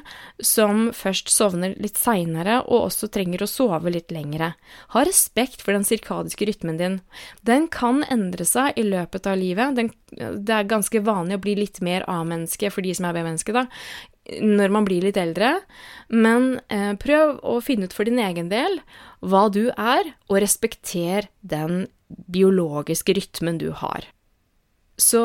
som 0.42 0.88
først 0.94 1.30
sovner 1.30 1.74
litt 1.82 1.98
seinere, 1.98 2.60
og 2.66 2.88
også 2.88 3.10
trenger 3.14 3.42
å 3.42 3.50
sove 3.50 3.90
litt 3.94 4.14
lengre? 4.14 4.52
Ha 4.94 5.04
respekt 5.06 5.62
for 5.62 5.74
den 5.74 5.86
sirkadiske 5.86 6.46
rytmen 6.46 6.78
din. 6.78 7.00
Den 7.46 7.66
kan 7.70 8.04
endre 8.10 8.46
seg 8.46 8.78
i 8.78 8.86
løpet 8.86 9.26
av 9.30 9.38
livet. 9.42 9.78
Den, 9.78 9.90
det 10.14 10.54
er 10.54 10.70
ganske 10.70 11.02
vanlig 11.06 11.38
å 11.38 11.44
bli 11.46 11.58
litt 11.58 11.82
mer 11.82 12.06
A-menneske 12.10 12.70
for 12.74 12.86
de 12.86 12.94
som 12.94 13.10
er 13.10 13.18
B-menneske, 13.18 13.54
da, 13.54 13.66
når 14.42 14.72
man 14.74 14.86
blir 14.88 15.04
litt 15.06 15.18
eldre. 15.20 15.56
Men 16.08 16.56
eh, 16.72 16.94
prøv 17.00 17.38
å 17.46 17.58
finne 17.64 17.88
ut 17.88 17.96
for 17.96 18.08
din 18.08 18.22
egen 18.22 18.50
del 18.52 18.80
hva 19.24 19.46
du 19.52 19.68
er, 19.70 20.12
og 20.28 20.40
respekter 20.42 21.30
den 21.40 21.86
biologiske 22.30 23.16
rytmen 23.16 23.58
du 23.62 23.70
har. 23.74 24.06
Så 24.96 25.22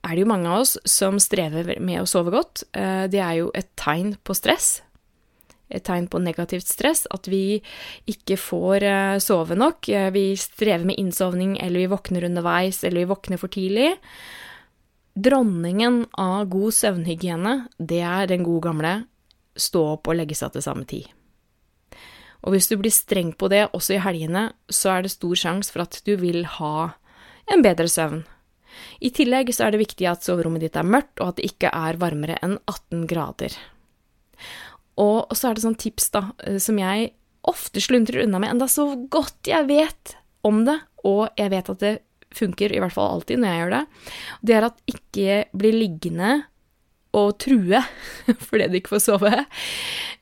er 0.00 0.14
det 0.14 0.22
jo 0.22 0.30
mange 0.30 0.48
av 0.48 0.62
oss 0.64 0.76
som 0.88 1.18
strever 1.20 1.74
med 1.82 2.02
å 2.02 2.08
sove 2.08 2.32
godt. 2.34 2.64
Eh, 2.72 3.06
det 3.10 3.20
er 3.20 3.40
jo 3.42 3.50
et 3.56 3.68
tegn 3.80 4.14
på 4.24 4.36
stress. 4.36 4.80
Et 5.70 5.84
tegn 5.86 6.08
på 6.10 6.18
negativt 6.18 6.66
stress, 6.66 7.04
at 7.14 7.28
vi 7.30 7.60
ikke 8.10 8.38
får 8.40 8.86
eh, 8.86 9.16
sove 9.22 9.58
nok. 9.58 9.90
Eh, 9.92 10.08
vi 10.14 10.32
strever 10.40 10.88
med 10.88 10.98
innsovning, 10.98 11.56
eller 11.62 11.84
vi 11.84 11.92
våkner 11.92 12.26
underveis, 12.26 12.82
eller 12.84 13.04
vi 13.04 13.12
våkner 13.12 13.40
for 13.40 13.52
tidlig. 13.52 13.92
Dronningen 15.14 16.04
av 16.20 16.46
god 16.52 16.74
søvnhygiene, 16.76 17.54
det 17.78 18.02
er 18.06 18.28
den 18.30 18.44
gode 18.46 18.68
gamle 18.68 18.92
stå 19.58 19.82
opp 19.96 20.10
og 20.10 20.20
legge 20.20 20.36
seg 20.38 20.54
til 20.54 20.64
samme 20.64 20.86
tid. 20.88 21.08
Og 22.46 22.54
hvis 22.54 22.70
du 22.70 22.76
blir 22.80 22.94
streng 22.94 23.34
på 23.36 23.50
det 23.52 23.66
også 23.76 23.96
i 23.96 24.02
helgene, 24.04 24.48
så 24.70 24.94
er 24.94 25.04
det 25.04 25.12
stor 25.12 25.36
sjanse 25.36 25.72
for 25.72 25.84
at 25.84 25.98
du 26.06 26.14
vil 26.20 26.46
ha 26.58 26.92
en 27.50 27.64
bedre 27.64 27.88
søvn. 27.90 28.22
I 29.02 29.10
tillegg 29.12 29.50
så 29.52 29.66
er 29.66 29.74
det 29.74 29.82
viktig 29.82 30.06
at 30.08 30.24
soverommet 30.24 30.62
ditt 30.64 30.78
er 30.78 30.86
mørkt, 30.86 31.18
og 31.20 31.32
at 31.32 31.40
det 31.40 31.50
ikke 31.50 31.72
er 31.74 31.98
varmere 32.00 32.38
enn 32.44 32.56
18 32.70 33.04
grader. 33.10 33.56
Og 35.00 35.34
så 35.36 35.50
er 35.50 35.56
det 35.56 35.64
sånn 35.64 35.80
tips, 35.80 36.10
da, 36.14 36.28
eh, 36.46 36.60
som 36.62 36.78
jeg 36.80 37.12
ofte 37.50 37.82
sluntrer 37.82 38.24
unna 38.24 38.40
med, 38.40 38.54
enda 38.54 38.68
så 38.70 38.86
godt 39.10 39.48
jeg 39.48 39.66
vet 39.68 40.14
om 40.46 40.64
det, 40.68 40.78
og 41.04 41.28
jeg 41.40 41.52
vet 41.52 41.70
at 41.72 41.82
det 41.82 41.94
funker, 42.36 42.72
i 42.72 42.80
hvert 42.82 42.94
fall 42.94 43.16
alltid 43.16 43.40
når 43.40 43.52
jeg 43.52 43.62
gjør 43.62 43.74
det, 43.76 43.84
det 44.46 44.56
er 44.56 44.68
at 44.70 44.82
ikke 44.94 45.36
bli 45.60 45.74
liggende 45.76 46.32
og 47.16 47.32
true 47.42 47.80
fordi 48.46 48.68
du 48.70 48.76
ikke 48.78 48.92
får 48.94 49.02
sove. 49.02 49.32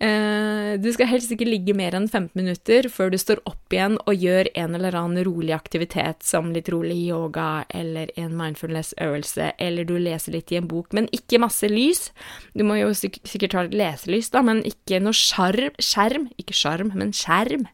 Eh, 0.01 0.73
du 0.81 0.89
skal 0.95 1.11
helst 1.11 1.33
ikke 1.35 1.49
ligge 1.49 1.75
mer 1.77 1.97
enn 1.99 2.07
15 2.09 2.31
minutter 2.39 2.89
før 2.93 3.13
du 3.13 3.19
står 3.21 3.43
opp 3.51 3.75
igjen 3.75 3.99
og 4.09 4.17
gjør 4.17 4.49
en 4.63 4.79
eller 4.79 4.97
annen 4.97 5.27
rolig 5.27 5.53
aktivitet, 5.57 6.25
som 6.25 6.53
litt 6.55 6.71
rolig 6.73 6.97
yoga 7.11 7.67
eller 7.69 8.13
en 8.21 8.33
mindfulness-øvelse, 8.39 9.53
eller 9.61 9.89
du 9.89 9.97
leser 10.01 10.39
litt 10.39 10.53
i 10.55 10.61
en 10.61 10.71
bok, 10.71 10.93
men 10.97 11.11
ikke 11.15 11.43
masse 11.43 11.69
lys. 11.69 12.09
Du 12.57 12.65
må 12.69 12.79
jo 12.81 12.93
sikkert 12.97 13.59
ha 13.59 13.67
litt 13.67 13.77
leselys, 13.79 14.33
da, 14.33 14.45
men 14.47 14.65
ikke 14.69 15.03
noe 15.05 15.17
skjerm, 15.17 15.77
skjerm 15.83 16.31
ikke 16.41 16.57
skjerm, 16.57 16.95
men 16.97 17.13
skjerm. 17.17 17.69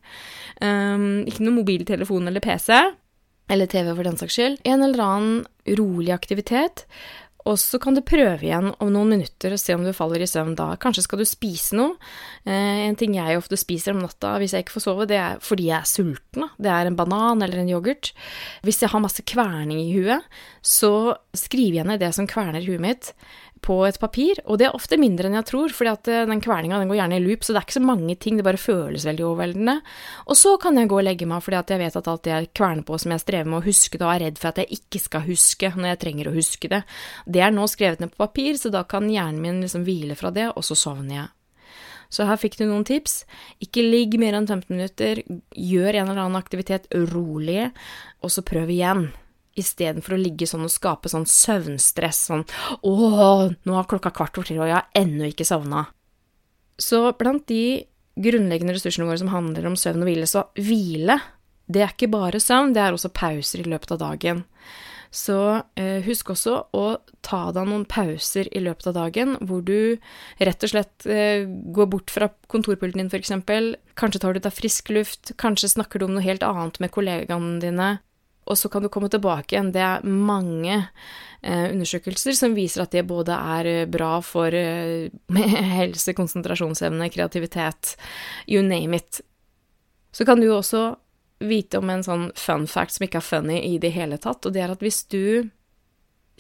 Um, 0.63 1.25
ikke 1.29 1.45
noe 1.45 1.61
mobiltelefon 1.61 2.31
eller 2.31 2.43
PC. 2.43 2.73
Eller 3.51 3.69
TV, 3.69 3.91
for 3.93 4.07
den 4.07 4.17
saks 4.21 4.39
skyld. 4.39 4.61
En 4.65 4.83
eller 4.87 5.05
annen 5.05 5.43
rolig 5.79 6.13
aktivitet 6.15 6.87
og 7.45 7.59
så 7.61 7.79
kan 7.81 7.97
du 7.97 8.01
prøve 8.05 8.41
igjen 8.41 8.71
om 8.81 8.91
noen 8.93 9.11
minutter 9.19 9.53
og 9.53 9.61
se 9.61 9.75
om 9.77 9.85
du 9.85 9.93
faller 9.97 10.23
i 10.25 10.29
søvn 10.29 10.55
da. 10.57 10.71
Kanskje 10.81 11.05
skal 11.05 11.21
du 11.21 11.27
spise 11.29 11.77
noe. 11.77 11.99
Eh, 12.49 12.87
en 12.87 12.97
ting 12.97 13.17
jeg 13.19 13.37
ofte 13.37 13.59
spiser 13.61 13.93
om 13.93 14.01
natta 14.01 14.33
hvis 14.41 14.57
jeg 14.57 14.65
ikke 14.65 14.79
får 14.79 14.87
sove, 14.87 15.09
det 15.11 15.19
er 15.21 15.43
fordi 15.45 15.69
jeg 15.69 15.77
er 15.77 15.91
sulten. 15.91 16.49
Det 16.57 16.73
er 16.73 16.89
en 16.89 16.97
banan 16.97 17.45
eller 17.45 17.61
en 17.61 17.73
yoghurt. 17.75 18.15
Hvis 18.65 18.81
jeg 18.81 18.93
har 18.95 19.05
masse 19.05 19.25
kverning 19.29 19.83
i 19.83 19.93
huet, 19.93 20.25
så 20.65 21.19
skriver 21.37 21.83
jeg 21.83 21.91
ned 21.91 22.01
det 22.01 22.15
som 22.17 22.29
kverner 22.31 22.65
huet 22.65 22.81
mitt 22.81 23.13
på 23.65 23.79
et 23.87 23.97
papir, 24.01 24.41
og 24.45 24.59
det 24.61 24.69
er 24.69 24.77
ofte 24.77 24.99
mindre 25.01 25.31
enn 25.31 25.39
jeg 25.39 25.49
tror, 25.49 25.73
fordi 25.73 25.93
at 25.93 26.11
eh, 26.13 26.25
den 26.29 26.43
kverninga 26.45 26.83
går 26.85 26.99
gjerne 26.99 27.19
i 27.19 27.23
loop, 27.25 27.45
så 27.45 27.55
det 27.55 27.61
er 27.61 27.67
ikke 27.67 27.77
så 27.79 27.85
mange 27.85 28.17
ting, 28.21 28.39
det 28.39 28.47
bare 28.47 28.61
føles 28.61 29.07
veldig 29.09 29.25
overveldende. 29.25 29.77
Og 30.29 30.39
så 30.39 30.55
kan 30.61 30.77
jeg 30.81 30.91
gå 30.93 30.99
og 31.01 31.07
legge 31.07 31.29
meg 31.31 31.45
fordi 31.45 31.61
at 31.61 31.73
jeg 31.73 31.81
vet 31.81 32.01
at 32.01 32.11
alt 32.13 32.27
det 32.27 32.35
jeg 32.35 32.51
kverner 32.61 32.87
på 32.87 32.99
som 33.01 33.15
jeg 33.15 33.25
strever 33.25 33.51
med 33.51 33.61
å 33.61 33.69
huske 33.69 34.01
da 34.01 34.11
er 34.13 34.27
redd 34.27 34.43
for 34.43 34.53
at 34.53 34.61
jeg 34.63 34.81
ikke 34.81 35.03
skal 35.07 35.25
huske 35.29 35.73
når 35.75 35.91
jeg 35.93 36.03
trenger 36.05 36.29
å 36.29 36.37
huske 36.37 36.71
det, 36.73 36.83
det 37.25 37.45
er 37.47 37.55
nå 37.55 37.65
skrevet 37.71 38.05
ned 38.05 38.13
på 38.13 38.23
papir, 38.27 38.61
så 38.61 38.73
da 38.75 38.85
kan 38.89 39.09
hjernen 39.11 39.41
min 39.41 39.65
liksom 39.65 39.89
hvile 39.89 40.19
fra 40.19 40.35
det, 40.35 40.51
og 40.53 40.67
så 40.67 40.77
sovner 40.79 41.17
jeg. 41.23 41.33
Så 42.15 42.29
her 42.29 42.39
fikk 42.39 42.61
du 42.61 42.67
noen 42.69 42.85
tips. 42.87 43.25
Ikke 43.65 43.83
ligg 43.83 44.15
mer 44.23 44.37
enn 44.39 44.47
15 44.47 44.71
minutter, 44.71 45.25
gjør 45.51 45.97
en 45.97 46.11
eller 46.13 46.27
annen 46.27 46.39
aktivitet 46.39 46.87
rolig, 47.11 47.71
og 48.23 48.31
så 48.31 48.45
prøv 48.47 48.71
igjen 48.71 49.09
istedenfor 49.59 50.17
å 50.17 50.21
ligge 50.21 50.49
sånn 50.49 50.67
og 50.67 50.73
skape 50.73 51.11
sånn 51.11 51.27
søvnstress, 51.29 52.27
sånn 52.31 52.45
'Å, 52.83 53.55
nå 53.65 53.75
har 53.75 53.91
klokka 53.91 54.13
kvart 54.15 54.39
over 54.39 54.47
tre, 54.49 54.59
og 54.59 54.69
jeg 54.69 54.79
har 54.79 54.89
ennå 54.95 55.31
ikke 55.31 55.47
sovna'. 55.47 55.87
Så 56.79 57.17
blant 57.17 57.47
de 57.47 57.87
grunnleggende 58.17 58.75
ressursene 58.75 59.07
våre 59.07 59.19
som 59.19 59.33
handler 59.35 59.67
om 59.67 59.77
søvn 59.79 60.03
og 60.03 60.09
hvile, 60.09 60.27
så 60.27 60.47
hvile, 60.59 61.21
det 61.71 61.83
er 61.83 61.95
ikke 61.95 62.11
bare 62.11 62.43
søvn, 62.43 62.75
det 62.75 62.83
er 62.83 62.93
også 62.93 63.15
pauser 63.15 63.63
i 63.63 63.71
løpet 63.71 63.95
av 63.95 64.03
dagen. 64.03 64.45
Så 65.15 65.63
eh, 65.79 66.03
husk 66.03 66.33
også 66.35 66.57
å 66.75 66.85
ta 67.23 67.53
deg 67.55 67.69
noen 67.71 67.85
pauser 67.87 68.49
i 68.51 68.63
løpet 68.65 68.89
av 68.91 68.97
dagen, 68.97 69.37
hvor 69.47 69.63
du 69.63 69.95
rett 70.43 70.67
og 70.67 70.73
slett 70.73 71.07
eh, 71.07 71.47
går 71.47 71.87
bort 71.93 72.11
fra 72.11 72.33
kontorpulten 72.51 72.99
din, 72.99 73.13
f.eks. 73.13 73.31
Kanskje 73.95 74.23
tar 74.25 74.35
du 74.35 74.43
deg 74.43 74.57
frisk 74.57 74.91
luft, 74.91 75.37
kanskje 75.39 75.71
snakker 75.77 76.03
du 76.03 76.09
om 76.09 76.17
noe 76.17 76.27
helt 76.27 76.43
annet 76.43 76.81
med 76.83 76.91
kollegaene 76.95 77.63
dine 77.63 77.93
og 78.45 78.59
så 78.59 78.69
kan 78.69 78.85
du 78.85 78.91
komme 78.93 79.09
tilbake 79.13 79.55
igjen. 79.55 79.73
Det 79.73 79.83
er 79.83 80.05
mange 80.05 80.77
eh, 80.77 81.71
undersøkelser 81.71 82.37
som 82.37 82.57
viser 82.57 82.85
at 82.85 82.93
det 82.95 83.07
både 83.09 83.37
er 83.57 83.71
eh, 83.71 83.87
bra 83.91 84.19
for 84.25 84.55
eh, 84.55 85.09
helse, 85.79 86.17
konsentrasjonsevne, 86.17 87.09
kreativitet, 87.15 87.95
you 88.47 88.63
name 88.63 89.01
it. 89.01 89.23
Så 90.13 90.27
kan 90.29 90.41
du 90.41 90.51
også 90.53 90.93
vite 91.45 91.81
om 91.81 91.91
en 91.91 92.05
sånn 92.05 92.29
fun 92.39 92.69
fact 92.71 92.97
som 92.97 93.07
ikke 93.07 93.21
er 93.21 93.27
funny 93.27 93.61
i 93.67 93.79
det 93.83 93.93
hele 93.97 94.21
tatt, 94.23 94.47
og 94.47 94.55
det 94.55 94.63
er 94.65 94.73
at 94.73 94.85
hvis 94.85 95.03
du 95.11 95.51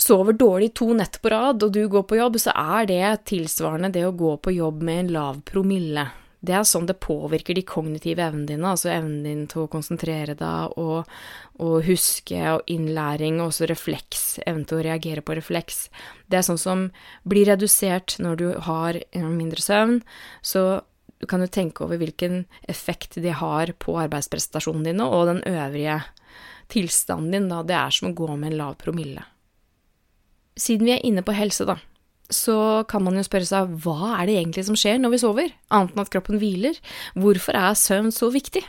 sover 0.00 0.34
dårlig 0.38 0.72
to 0.74 0.92
nett 0.96 1.20
på 1.22 1.30
rad, 1.30 1.62
og 1.62 1.72
du 1.72 1.86
går 1.88 2.04
på 2.08 2.18
jobb, 2.18 2.38
så 2.42 2.54
er 2.54 2.88
det 2.90 3.26
tilsvarende 3.30 3.92
det 3.94 4.04
å 4.06 4.14
gå 4.16 4.36
på 4.42 4.54
jobb 4.54 4.82
med 4.86 5.04
en 5.04 5.12
lav 5.16 5.40
promille. 5.46 6.08
Det 6.44 6.52
er 6.52 6.66
sånn 6.68 6.88
det 6.88 6.98
påvirker 7.00 7.56
de 7.56 7.64
kognitive 7.64 8.20
evnene 8.20 8.48
dine, 8.50 8.68
altså 8.68 8.90
evnen 8.92 9.22
din 9.24 9.44
til 9.48 9.64
å 9.64 9.70
konsentrere 9.72 10.34
deg 10.36 10.74
og, 10.80 11.10
og, 11.56 11.76
huske 11.86 12.40
og 12.52 12.68
innlæring, 12.70 13.38
og 13.40 13.52
også 13.52 13.68
refleks, 13.70 14.24
evnen 14.44 14.66
til 14.68 14.80
å 14.80 14.84
reagere 14.84 15.24
på 15.24 15.36
refleks. 15.38 15.86
Det 16.28 16.40
er 16.40 16.46
sånn 16.46 16.60
som 16.60 16.88
blir 17.24 17.48
redusert 17.48 18.18
når 18.20 18.40
du 18.42 18.48
har 18.66 19.00
mindre 19.14 19.64
søvn, 19.64 20.02
så 20.44 20.82
du 21.22 21.28
kan 21.30 21.40
jo 21.40 21.48
tenke 21.48 21.86
over 21.86 21.96
hvilken 22.00 22.42
effekt 22.68 23.16
det 23.22 23.38
har 23.40 23.72
på 23.80 23.96
arbeidsprestasjonen 24.02 24.84
dine 24.84 25.06
og 25.08 25.30
den 25.30 25.40
øvrige 25.48 26.02
tilstanden 26.68 27.32
din, 27.32 27.48
da. 27.48 27.62
Det 27.64 27.78
er 27.78 27.94
som 27.94 28.10
å 28.10 28.16
gå 28.18 28.28
med 28.34 28.52
en 28.52 28.58
lav 28.58 28.76
promille. 28.80 29.24
Siden 30.60 30.84
vi 30.86 30.92
er 30.98 31.06
inne 31.06 31.24
på 31.24 31.34
helse, 31.34 31.64
da, 31.66 31.78
så 32.32 32.84
kan 32.88 33.04
man 33.04 33.18
jo 33.18 33.24
spørre 33.26 33.48
seg 33.48 33.74
hva 33.84 34.14
er 34.18 34.28
det 34.28 34.38
egentlig 34.38 34.64
som 34.68 34.78
skjer 34.78 35.00
når 35.00 35.14
vi 35.14 35.20
sover, 35.24 35.52
annet 35.74 35.92
enn 35.92 36.04
at 36.04 36.12
kroppen 36.14 36.40
hviler? 36.40 36.78
Hvorfor 37.18 37.58
er 37.58 37.76
søvn 37.78 38.12
så 38.14 38.30
viktig? 38.32 38.64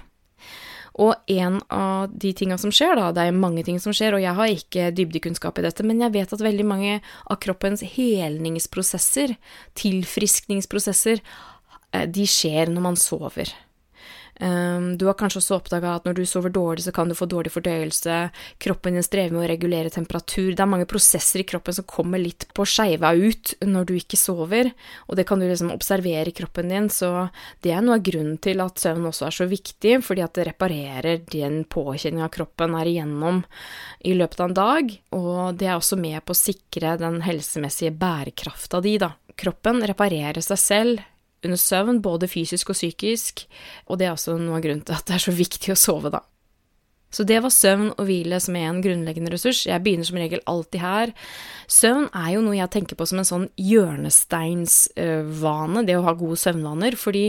Og 0.95 1.11
en 1.27 1.59
av 1.73 2.11
de 2.11 2.31
tinga 2.35 2.57
som 2.59 2.71
skjer, 2.71 2.95
da, 2.95 3.09
det 3.15 3.25
er 3.27 3.35
mange 3.35 3.65
ting 3.67 3.81
som 3.83 3.95
skjer, 3.95 4.15
og 4.15 4.23
jeg 4.23 4.35
har 4.37 4.51
ikke 4.53 4.91
dybdekunnskap 4.95 5.59
i 5.59 5.65
dette, 5.65 5.83
men 5.83 5.99
jeg 6.03 6.13
vet 6.13 6.35
at 6.35 6.43
veldig 6.43 6.67
mange 6.67 7.01
av 7.03 7.39
kroppens 7.43 7.83
helningsprosesser, 7.97 9.35
tilfriskningsprosesser, 9.75 11.19
eh, 11.91 12.07
de 12.07 12.27
skjer 12.29 12.71
når 12.71 12.87
man 12.87 12.99
sover. 12.99 13.51
Um, 14.39 14.97
du 14.99 15.05
har 15.07 15.15
kanskje 15.15 15.39
også 15.39 15.55
oppdaga 15.55 15.93
at 15.95 16.07
når 16.07 16.17
du 16.17 16.25
sover 16.27 16.51
dårlig, 16.51 16.83
så 16.83 16.91
kan 16.95 17.07
du 17.07 17.15
få 17.15 17.27
dårlig 17.31 17.53
fordøyelse, 17.53 18.17
kroppen 18.59 18.97
din 18.97 19.05
strever 19.05 19.31
med 19.31 19.45
å 19.45 19.47
regulere 19.47 19.93
temperatur, 19.93 20.49
det 20.51 20.59
er 20.59 20.67
mange 20.67 20.87
prosesser 20.91 21.39
i 21.39 21.47
kroppen 21.47 21.77
som 21.77 21.87
kommer 21.87 22.19
litt 22.19 22.47
på 22.55 22.65
skeiva 22.67 23.13
ut 23.15 23.53
når 23.63 23.87
du 23.87 23.93
ikke 23.95 24.19
sover, 24.19 24.73
og 25.07 25.15
det 25.15 25.27
kan 25.29 25.39
du 25.39 25.47
liksom 25.47 25.71
observere 25.71 26.33
i 26.33 26.35
kroppen 26.35 26.73
din, 26.73 26.91
så 26.91 27.29
det 27.63 27.71
er 27.71 27.85
noe 27.85 27.95
av 28.01 28.05
grunnen 28.09 28.35
til 28.43 28.59
at 28.65 28.83
søvn 28.83 29.07
også 29.07 29.29
er 29.29 29.39
så 29.39 29.49
viktig, 29.55 29.95
fordi 30.03 30.27
at 30.27 30.35
det 30.35 30.49
reparerer 30.51 31.23
den 31.31 31.61
påkjenninga 31.71 32.27
kroppen 32.35 32.75
er 32.75 32.91
igjennom 32.91 33.43
i 34.03 34.19
løpet 34.19 34.43
av 34.43 34.51
en 34.51 34.59
dag, 34.59 34.95
og 35.15 35.59
det 35.61 35.71
er 35.71 35.79
også 35.79 35.95
med 36.01 36.19
på 36.27 36.35
å 36.35 36.43
sikre 36.43 36.97
den 36.99 37.21
helsemessige 37.23 37.95
bærekrafta 37.95 38.83
di, 38.83 38.97
da. 38.99 39.13
Kroppen 39.35 39.81
reparerer 39.83 40.43
seg 40.43 40.59
selv 40.59 41.11
under 41.43 41.59
søvn, 41.59 41.99
både 42.05 42.29
fysisk 42.31 42.71
og 42.71 42.79
psykisk, 42.79 43.45
og 43.89 43.99
det 43.99 44.07
er 44.07 44.15
også 44.15 44.37
noe 44.39 44.59
av 44.59 44.65
grunnen 44.65 44.85
til 44.85 44.97
at 44.97 45.09
det 45.09 45.17
er 45.17 45.27
så 45.27 45.35
viktig 45.35 45.73
å 45.73 45.79
sove, 45.79 46.13
da. 46.13 46.23
Så 47.15 47.23
det 47.23 47.37
var 47.45 47.53
søvn 47.53 47.93
og 47.93 48.07
hvile 48.09 48.39
som 48.43 48.55
er 48.59 48.65
en 48.67 48.81
grunnleggende 48.83 49.31
ressurs. 49.31 49.61
Jeg 49.69 49.83
begynner 49.85 50.07
som 50.07 50.17
regel 50.19 50.41
alltid 50.51 50.79
her. 50.83 51.13
Søvn 51.71 52.07
er 52.11 52.29
jo 52.33 52.41
noe 52.43 52.57
jeg 52.57 52.73
tenker 52.73 52.95
på 52.99 53.05
som 53.07 53.19
en 53.21 53.29
sånn 53.29 53.45
hjørnesteinsvane, 53.61 55.85
det 55.87 55.95
å 55.95 56.05
ha 56.07 56.13
gode 56.17 56.37
søvnvaner, 56.41 56.93
fordi 56.99 57.25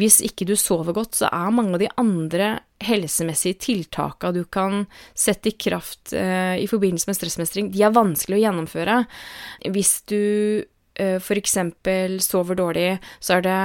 hvis 0.00 0.16
ikke 0.26 0.48
du 0.50 0.54
sover 0.58 0.92
godt, 0.96 1.12
så 1.20 1.26
er 1.30 1.54
mange 1.54 1.74
av 1.78 1.82
de 1.84 1.94
andre 2.00 2.46
helsemessige 2.82 3.60
tiltaka 3.60 4.32
du 4.34 4.42
kan 4.50 4.74
sette 5.14 5.48
i 5.52 5.58
kraft 5.60 6.12
eh, 6.16 6.56
i 6.64 6.66
forbindelse 6.70 7.08
med 7.10 7.18
stressmestring, 7.18 7.66
de 7.70 7.82
er 7.84 7.92
vanskelig 7.94 8.36
å 8.38 8.44
gjennomføre. 8.46 8.96
Hvis 9.70 9.92
du 10.10 10.22
f.eks. 11.00 11.56
sover 12.26 12.58
dårlig, 12.58 12.90
så 13.20 13.38
er 13.38 13.46
det 13.46 13.60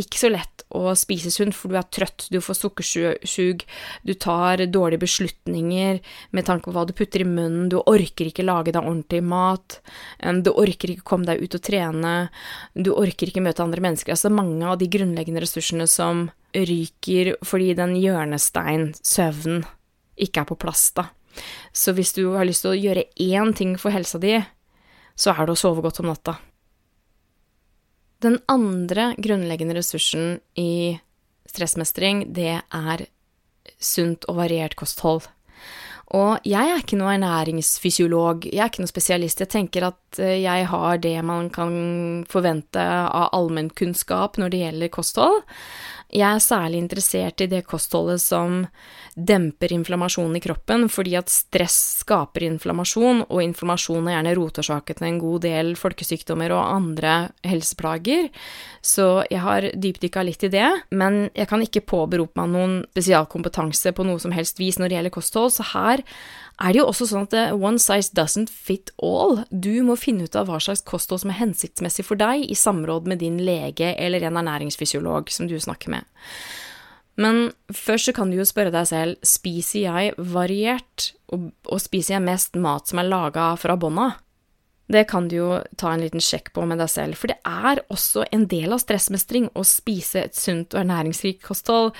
ikke 0.00 0.20
så 0.20 0.30
lett 0.32 0.64
å 0.70 0.92
spise 0.96 1.32
sunt, 1.34 1.54
for 1.56 1.72
du 1.72 1.76
er 1.78 1.86
trøtt, 1.92 2.28
du 2.30 2.38
får 2.42 2.56
sukkersug, 2.60 3.64
du 4.06 4.12
tar 4.14 4.62
dårlige 4.70 5.02
beslutninger 5.02 5.98
med 6.36 6.46
tanke 6.46 6.68
på 6.68 6.74
hva 6.76 6.84
du 6.86 6.94
putter 6.96 7.24
i 7.24 7.28
munnen, 7.28 7.68
du 7.72 7.80
orker 7.80 8.30
ikke 8.30 8.46
lage 8.46 8.72
deg 8.72 8.80
ordentlig 8.84 9.22
mat, 9.26 9.80
du 10.20 10.52
orker 10.54 10.94
ikke 10.94 11.06
komme 11.10 11.28
deg 11.28 11.42
ut 11.42 11.56
og 11.58 11.64
trene, 11.66 12.14
du 12.74 12.92
orker 12.94 13.30
ikke 13.30 13.44
møte 13.44 13.64
andre 13.64 13.82
mennesker. 13.84 14.14
Altså 14.14 14.32
mange 14.32 14.62
av 14.66 14.78
de 14.80 14.88
grunnleggende 14.90 15.42
ressursene 15.42 15.88
som 15.90 16.28
ryker 16.56 17.34
fordi 17.46 17.74
den 17.78 17.96
hjørnestein, 17.98 18.92
søvn, 19.02 19.64
ikke 20.20 20.44
er 20.44 20.50
på 20.52 20.58
plass, 20.60 20.90
da. 20.96 21.10
Så 21.74 21.94
hvis 21.96 22.14
du 22.16 22.24
har 22.34 22.46
lyst 22.46 22.64
til 22.64 22.72
å 22.72 22.78
gjøre 22.78 23.08
én 23.22 23.52
ting 23.56 23.76
for 23.78 23.94
helsa 23.94 24.22
di, 24.22 24.38
så 25.18 25.34
er 25.34 25.46
det 25.46 25.54
å 25.58 25.60
sove 25.60 25.82
godt 25.84 26.00
om 26.02 26.10
natta. 26.10 26.38
Den 28.20 28.38
andre 28.52 29.14
grunnleggende 29.16 29.78
ressursen 29.78 30.40
i 30.54 30.98
stressmestring, 31.48 32.26
det 32.36 32.60
er 32.60 33.06
sunt 33.80 34.26
og 34.28 34.42
variert 34.42 34.76
kosthold. 34.76 35.28
Og 36.10 36.42
jeg 36.42 36.66
er 36.66 36.80
ikke 36.82 36.98
noen 36.98 37.22
ernæringsfysiolog, 37.22 38.48
jeg 38.50 38.58
er 38.58 38.70
ikke 38.72 38.82
noen 38.82 38.90
spesialist. 38.90 39.42
Jeg 39.44 39.52
tenker 39.52 39.86
at 39.92 40.18
eh, 40.18 40.40
jeg 40.42 40.66
har 40.72 40.98
det 40.98 41.14
man 41.22 41.52
kan 41.54 41.74
forvente 42.30 42.82
av 42.82 43.28
allmennkunnskap 43.36 44.40
når 44.40 44.50
det 44.50 44.62
gjelder 44.64 44.92
kosthold. 44.96 45.44
Jeg 46.10 46.26
er 46.26 46.42
særlig 46.42 46.80
interessert 46.82 47.42
i 47.44 47.46
det 47.50 47.62
kostholdet 47.68 48.18
som 48.22 48.64
demper 49.14 49.70
inflammasjonen 49.74 50.38
i 50.38 50.42
kroppen, 50.42 50.88
fordi 50.90 51.14
at 51.18 51.30
stress 51.30 51.76
skaper 52.00 52.46
inflammasjon, 52.48 53.24
og 53.28 53.42
inflammasjon 53.44 54.08
er 54.08 54.16
gjerne 54.16 54.34
rotårsaken 54.38 54.98
til 54.98 55.06
en 55.06 55.20
god 55.22 55.44
del 55.46 55.72
folkesykdommer 55.78 56.54
og 56.56 56.64
andre 56.64 57.14
helseplager. 57.46 58.30
Så 58.82 59.22
jeg 59.30 59.44
har 59.44 59.68
dypdykka 59.70 60.24
litt 60.26 60.46
i 60.48 60.52
det, 60.52 60.68
men 60.90 61.28
jeg 61.36 61.50
kan 61.50 61.62
ikke 61.62 61.86
påberope 61.86 62.38
meg 62.42 62.54
noen 62.56 62.76
spesialkompetanse 62.90 63.94
på 63.94 64.06
noe 64.08 64.22
som 64.22 64.34
helst 64.34 64.58
vis 64.62 64.80
når 64.80 64.90
det 64.90 64.98
gjelder 64.98 65.18
kosthold, 65.20 65.54
så 65.54 65.68
her 65.74 66.02
er 66.60 66.74
det 66.74 66.80
jo 66.82 66.88
også 66.90 67.06
sånn 67.08 67.26
at 67.28 67.54
one 67.56 67.80
size 67.80 68.12
doesn't 68.16 68.52
fit 68.52 68.92
all. 69.00 69.40
Du 69.48 69.80
må 69.86 69.96
finne 69.96 70.28
ut 70.28 70.36
av 70.36 70.50
hva 70.50 70.58
slags 70.60 70.84
kosthold 70.86 71.22
som 71.22 71.32
er 71.32 71.40
hensiktsmessig 71.40 72.04
for 72.04 72.20
deg, 72.20 72.44
i 72.44 72.56
samråd 72.58 73.08
med 73.08 73.22
din 73.24 73.38
lege 73.46 73.94
eller 73.96 74.26
en 74.28 74.36
ernæringsfysiolog 74.42 75.32
som 75.32 75.48
du 75.48 75.56
snakker 75.60 75.96
med. 75.96 76.04
Men 77.20 77.50
først 77.72 78.10
så 78.10 78.14
kan 78.16 78.30
du 78.30 78.38
jo 78.38 78.48
spørre 78.48 78.72
deg 78.74 78.88
selv, 78.88 79.16
spiser 79.26 79.86
jeg 79.86 80.14
variert, 80.16 81.10
og, 81.32 81.50
og 81.68 81.80
spiser 81.82 82.16
jeg 82.18 82.26
mest 82.28 82.56
mat 82.60 82.88
som 82.92 83.02
er 83.02 83.08
laga 83.08 83.52
fra 83.60 83.76
bånn? 83.80 84.12
Det 84.90 85.04
kan 85.10 85.28
du 85.30 85.36
jo 85.36 85.48
ta 85.78 85.92
en 85.94 86.02
liten 86.02 86.22
sjekk 86.24 86.50
på 86.56 86.64
med 86.66 86.80
deg 86.82 86.90
selv, 86.90 87.18
for 87.18 87.30
det 87.30 87.38
er 87.46 87.82
også 87.94 88.24
en 88.34 88.46
del 88.50 88.74
av 88.74 88.80
stressmestring 88.82 89.46
å 89.54 89.62
spise 89.66 90.24
et 90.24 90.38
sunt 90.38 90.74
og 90.74 90.80
ernæringsrikt 90.82 91.44
kosthold, 91.46 91.92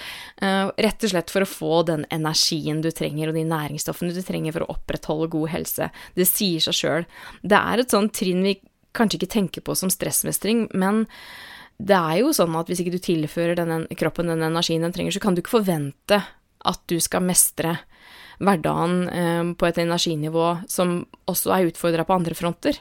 uh, 0.43 0.73
rett 0.75 1.07
og 1.07 1.13
slett 1.13 1.31
for 1.31 1.47
å 1.47 1.51
få 1.51 1.83
den 1.91 2.07
energien 2.11 2.83
du 2.83 2.91
trenger 2.91 3.31
og 3.31 3.39
de 3.39 3.47
næringsstoffene 3.47 4.17
du 4.17 4.23
trenger 4.27 4.57
for 4.57 4.67
å 4.67 4.75
opprettholde 4.75 5.31
god 5.37 5.53
helse. 5.55 5.91
Det 6.19 6.27
sier 6.27 6.67
seg 6.67 6.81
sjøl. 6.81 7.07
Det 7.47 7.61
er 7.61 7.85
et 7.85 7.95
sånt 7.95 8.15
trinn 8.19 8.43
vi 8.47 8.59
kanskje 8.97 9.21
ikke 9.21 9.35
tenker 9.37 9.65
på 9.67 9.77
som 9.79 9.93
stressmestring, 9.93 10.67
men 10.75 11.05
det 11.81 11.97
er 11.97 12.21
jo 12.21 12.35
sånn 12.37 12.59
at 12.59 12.69
hvis 12.69 12.83
ikke 12.83 12.97
du 12.97 13.03
tilfører 13.03 13.57
denne, 13.57 13.85
kroppen 13.99 14.29
den 14.29 14.43
energien 14.45 14.83
den 14.85 14.93
trenger, 14.93 15.15
så 15.15 15.23
kan 15.23 15.37
du 15.37 15.45
ikke 15.45 15.61
forvente 15.61 16.21
at 16.69 16.83
du 16.91 16.99
skal 17.01 17.25
mestre 17.25 17.79
hverdagen 18.41 19.01
eh, 19.09 19.43
på 19.57 19.69
et 19.69 19.81
energinivå 19.83 20.53
som 20.71 21.03
også 21.31 21.53
er 21.57 21.71
utfordra 21.71 22.07
på 22.09 22.17
andre 22.17 22.37
fronter. 22.39 22.81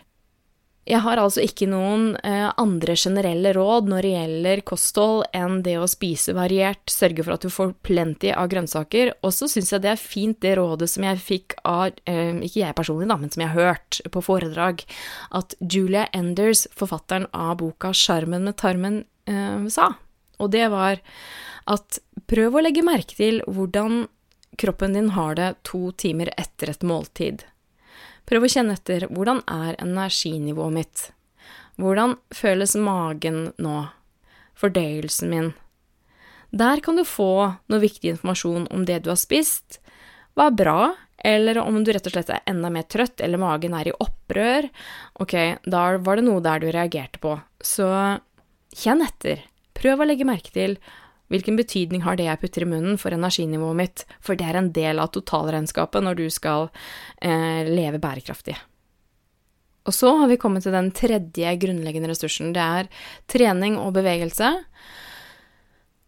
Jeg 0.90 1.04
har 1.06 1.20
altså 1.22 1.44
ikke 1.46 1.68
noen 1.70 2.16
eh, 2.26 2.48
andre 2.58 2.96
generelle 2.98 3.52
råd 3.54 3.92
når 3.92 4.06
det 4.06 4.14
gjelder 4.16 4.62
kosthold 4.66 5.28
enn 5.38 5.60
det 5.66 5.76
å 5.78 5.90
spise 5.92 6.34
variert, 6.34 6.82
sørge 6.90 7.26
for 7.26 7.36
at 7.36 7.46
du 7.46 7.52
får 7.54 7.76
plenty 7.86 8.32
av 8.34 8.50
grønnsaker, 8.50 9.12
og 9.22 9.36
så 9.36 9.50
syns 9.52 9.70
jeg 9.76 9.84
det 9.84 9.92
er 9.94 10.02
fint 10.02 10.40
det 10.42 10.56
rådet 10.58 10.90
som 10.90 11.06
jeg 11.06 11.22
fikk 11.22 11.58
av, 11.62 11.94
eh, 12.10 12.34
ikke 12.42 12.64
jeg 12.64 12.78
personlig 12.80 13.12
da, 13.12 13.20
men 13.22 13.34
som 13.36 13.46
jeg 13.46 13.54
har 13.54 13.70
hørt 13.70 14.02
på 14.16 14.26
foredrag, 14.26 14.82
at 15.38 15.54
Julia 15.62 16.08
Enders, 16.16 16.66
forfatteren 16.74 17.30
av 17.38 17.60
boka 17.62 17.94
Sjarmen 17.94 18.48
med 18.48 18.58
tarmen, 18.58 19.04
sa. 19.70 19.92
Og 20.42 20.48
det 20.50 20.64
var 20.74 20.98
at 21.70 22.00
prøv 22.26 22.56
å 22.58 22.64
legge 22.64 22.82
merke 22.82 23.14
til 23.14 23.44
hvordan 23.46 24.08
kroppen 24.60 24.94
din 24.94 25.14
har 25.16 25.38
det 25.40 25.54
to 25.68 25.92
timer 25.92 26.32
etter 26.38 26.74
et 26.74 26.84
måltid. 26.86 27.46
Prøv 28.30 28.46
å 28.46 28.52
kjenne 28.52 28.76
etter 28.78 29.08
hvordan 29.10 29.42
er 29.50 29.80
energinivået 29.82 30.76
mitt? 30.76 31.06
Hvordan 31.80 32.18
føles 32.36 32.76
magen 32.78 33.50
nå? 33.58 33.78
Fordøyelsen 34.60 35.32
min? 35.32 35.54
Der 36.52 36.82
kan 36.84 36.98
du 37.00 37.06
få 37.08 37.32
noe 37.70 37.82
viktig 37.82 38.16
informasjon 38.16 38.68
om 38.74 38.84
det 38.86 39.04
du 39.06 39.12
har 39.14 39.20
spist, 39.22 39.80
hva 40.36 40.50
er 40.50 40.58
bra, 40.60 40.80
eller 41.20 41.60
om 41.62 41.82
du 41.84 41.92
rett 41.94 42.08
og 42.08 42.14
slett 42.16 42.32
er 42.32 42.46
enda 42.50 42.72
mer 42.74 42.88
trøtt, 42.88 43.20
eller 43.22 43.42
magen 43.42 43.76
er 43.76 43.90
i 43.90 43.96
opprør. 43.96 44.70
Ok, 45.20 45.36
da 45.66 45.84
var 46.00 46.20
det 46.20 46.26
noe 46.28 46.44
der 46.44 46.62
du 46.64 46.70
reagerte 46.72 47.22
på. 47.24 47.36
Så 47.60 47.88
kjenn 48.76 49.04
etter. 49.04 49.44
Prøv 49.76 50.00
å 50.00 50.08
legge 50.08 50.28
merke 50.28 50.54
til 50.56 50.78
Hvilken 51.30 51.60
betydning 51.60 52.02
har 52.06 52.18
det 52.18 52.26
jeg 52.26 52.42
putter 52.42 52.66
i 52.66 52.70
munnen 52.70 52.98
for 53.02 53.14
energinivået 53.14 53.78
mitt, 53.78 54.06
for 54.22 54.38
det 54.38 54.48
er 54.50 54.58
en 54.58 54.72
del 54.74 55.02
av 55.02 55.12
totalregnskapet 55.14 56.06
når 56.06 56.18
du 56.18 56.26
skal 56.34 56.72
eh, 57.22 57.70
leve 57.70 58.02
bærekraftig. 58.02 58.58
Og 59.90 59.96
så 59.96 60.12
har 60.20 60.30
vi 60.30 60.38
kommet 60.42 60.66
til 60.66 60.76
den 60.76 60.92
tredje 60.94 61.54
grunnleggende 61.62 62.10
ressursen. 62.12 62.52
Det 62.54 62.62
er 62.62 62.90
trening 63.32 63.78
og 63.82 63.94
bevegelse. 63.96 64.52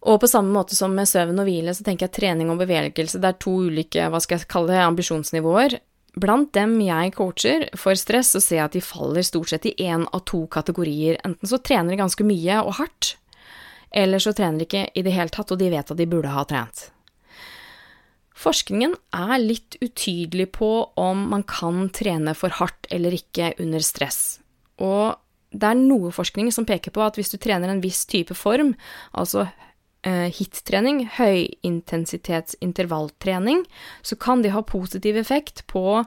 Og 0.02 0.17
på 0.22 0.30
samme 0.30 0.54
måte 0.54 0.76
som 0.78 0.93
med 0.98 1.10
søvn 1.10 1.39
og 1.41 1.48
hvile, 1.48 1.74
så 1.78 1.86
tenker 1.86 2.08
jeg 2.08 2.17
trening 2.17 2.50
og 2.50 2.62
bevegelse, 2.62 3.22
det 3.22 3.30
er 3.30 3.39
to 3.41 3.54
ulike, 3.67 4.08
hva 4.10 4.22
skal 4.22 4.39
jeg 4.39 4.50
kalle 4.50 4.74
det, 4.74 4.82
ambisjonsnivåer. 4.82 5.78
Blant 6.22 6.50
dem 6.58 6.74
jeg 6.84 7.13
coacher 7.15 7.67
for 7.80 7.96
stress, 7.96 8.34
så 8.34 8.41
ser 8.43 8.58
jeg 8.58 8.65
at 8.65 8.76
de 8.76 8.84
faller 8.84 9.24
stort 9.24 9.54
sett 9.54 9.69
i 9.69 9.76
én 9.86 10.04
av 10.10 10.26
to 10.28 10.43
kategorier. 10.52 11.22
Enten 11.24 11.48
så 11.48 11.62
trener 11.62 11.93
de 11.93 12.02
ganske 12.02 12.26
mye 12.28 12.58
og 12.65 12.76
hardt, 12.82 13.13
eller 13.91 14.19
så 14.23 14.32
trener 14.34 14.60
de 14.60 14.65
ikke 14.67 14.89
i 14.95 15.01
det 15.06 15.13
hele 15.15 15.30
tatt, 15.34 15.51
og 15.51 15.60
de 15.60 15.69
vet 15.73 15.91
at 15.91 15.97
de 15.99 16.10
burde 16.10 16.30
ha 16.32 16.43
trent. 16.47 16.91
Forskningen 18.41 18.95
er 19.13 19.38
litt 19.38 19.75
utydelig 19.84 20.51
på 20.58 20.89
om 20.97 21.30
man 21.34 21.43
kan 21.45 21.89
trene 21.93 22.34
for 22.38 22.49
hardt 22.58 22.88
eller 22.89 23.12
ikke 23.13 23.54
under 23.62 23.80
stress. 23.86 24.39
Og 24.82 25.15
det 25.51 25.67
er 25.67 25.75
noe 25.77 26.12
forskning 26.15 26.51
som 26.56 26.65
peker 26.65 26.91
på 26.95 27.01
at 27.06 27.15
hvis 27.19 27.32
du 27.34 27.38
trener 27.41 27.69
en 27.69 27.82
viss 27.84 28.06
type 28.10 28.34
form, 28.38 28.75
altså 29.12 29.47
eh, 30.08 30.30
HIT-trening, 30.34 31.10
høyintensitetsintervalltrening, 31.19 33.65
så 34.01 34.15
kan 34.15 34.41
det 34.41 34.51
ha 34.56 34.62
positiv 34.65 35.17
effekt 35.21 35.67
på 35.69 36.04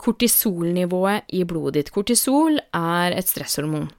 kortisolnivået 0.00 1.22
i 1.36 1.44
blodet 1.44 1.74
ditt. 1.76 1.92
Kortisol 1.94 2.58
er 2.72 3.12
et 3.12 3.28
stresshormon. 3.28 3.90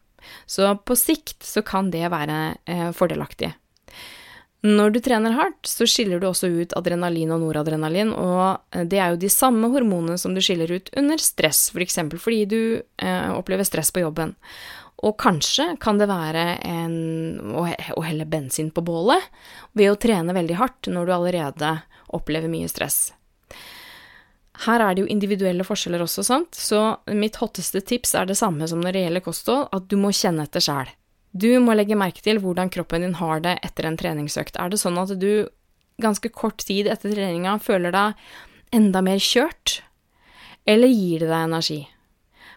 Så 0.45 0.69
på 0.85 0.97
sikt 0.99 1.43
så 1.45 1.63
kan 1.65 1.91
det 1.93 2.07
være 2.11 2.39
eh, 2.65 2.89
fordelaktig. 2.95 3.53
Når 4.61 4.91
du 4.93 4.99
trener 5.01 5.33
hardt, 5.33 5.65
så 5.65 5.87
skiller 5.89 6.19
du 6.21 6.27
også 6.29 6.51
ut 6.53 6.75
adrenalin 6.77 7.31
og 7.33 7.41
noradrenalin, 7.41 8.11
og 8.13 8.61
eh, 8.75 8.85
det 8.85 8.99
er 9.01 9.13
jo 9.13 9.23
de 9.23 9.31
samme 9.33 9.71
hormonene 9.73 10.19
som 10.21 10.35
du 10.35 10.41
skiller 10.43 10.69
ut 10.69 10.91
under 10.97 11.21
stress, 11.21 11.69
for 11.73 11.81
eksempel 11.81 12.21
fordi 12.21 12.43
du 12.45 12.61
eh, 12.77 13.31
opplever 13.33 13.65
stress 13.65 13.89
på 13.93 14.03
jobben. 14.03 14.35
Og 15.01 15.15
kanskje 15.17 15.71
kan 15.81 15.97
det 15.97 16.05
være 16.11 16.43
en, 16.61 16.93
å 17.57 18.03
helle 18.05 18.27
bensin 18.29 18.69
på 18.69 18.83
bålet 18.85 19.31
ved 19.73 19.89
å 19.89 19.97
trene 19.97 20.35
veldig 20.37 20.59
hardt 20.59 20.91
når 20.93 21.09
du 21.09 21.15
allerede 21.15 21.71
opplever 22.13 22.51
mye 22.51 22.69
stress. 22.69 23.07
Her 24.61 24.83
er 24.83 24.93
det 24.93 25.03
jo 25.03 25.09
individuelle 25.09 25.65
forskjeller 25.65 26.03
også, 26.03 26.23
sant, 26.27 26.57
så 26.57 26.99
mitt 27.17 27.39
hotteste 27.41 27.81
tips 27.81 28.13
er 28.17 28.27
det 28.29 28.37
samme 28.37 28.67
som 28.69 28.81
når 28.83 28.93
det 28.93 29.05
gjelder 29.05 29.23
kosthold, 29.25 29.69
at 29.73 29.87
du 29.89 29.95
må 29.97 30.11
kjenne 30.13 30.45
etter 30.45 30.61
sjæl. 30.61 30.91
Du 31.31 31.47
må 31.63 31.73
legge 31.77 31.97
merke 31.97 32.21
til 32.21 32.41
hvordan 32.43 32.69
kroppen 32.73 33.05
din 33.05 33.17
har 33.17 33.41
det 33.41 33.55
etter 33.65 33.87
en 33.87 33.97
treningsøkt. 33.97 34.59
Er 34.59 34.69
det 34.69 34.81
sånn 34.81 34.99
at 35.01 35.15
du 35.17 35.47
ganske 36.01 36.29
kort 36.35 36.61
tid 36.67 36.89
etter 36.91 37.13
treninga 37.15 37.55
føler 37.63 37.95
deg 37.95 38.21
enda 38.75 39.01
mer 39.05 39.21
kjørt, 39.23 39.79
eller 40.69 40.91
gir 40.91 41.23
det 41.23 41.31
deg 41.31 41.47
energi? 41.47 41.81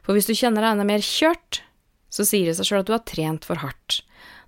For 0.05 0.12
hvis 0.12 0.29
du 0.29 0.35
kjenner 0.37 0.61
deg 0.61 0.75
enda 0.75 0.88
mer 0.88 1.05
kjørt, 1.07 1.62
så 2.12 2.27
sier 2.27 2.51
det 2.51 2.59
seg 2.59 2.69
sjøl 2.69 2.83
at 2.83 2.90
du 2.90 2.97
har 2.97 3.07
trent 3.09 3.47
for 3.49 3.62
hardt. 3.62 4.03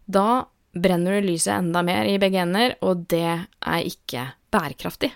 Da 0.04 0.46
brenner 0.76 1.16
du 1.16 1.30
lyset 1.30 1.54
enda 1.56 1.80
mer 1.86 2.04
i 2.04 2.18
begge 2.20 2.42
ender, 2.44 2.76
og 2.84 3.06
det 3.10 3.24
er 3.26 3.86
ikke 3.88 4.28
bærekraftig. 4.52 5.14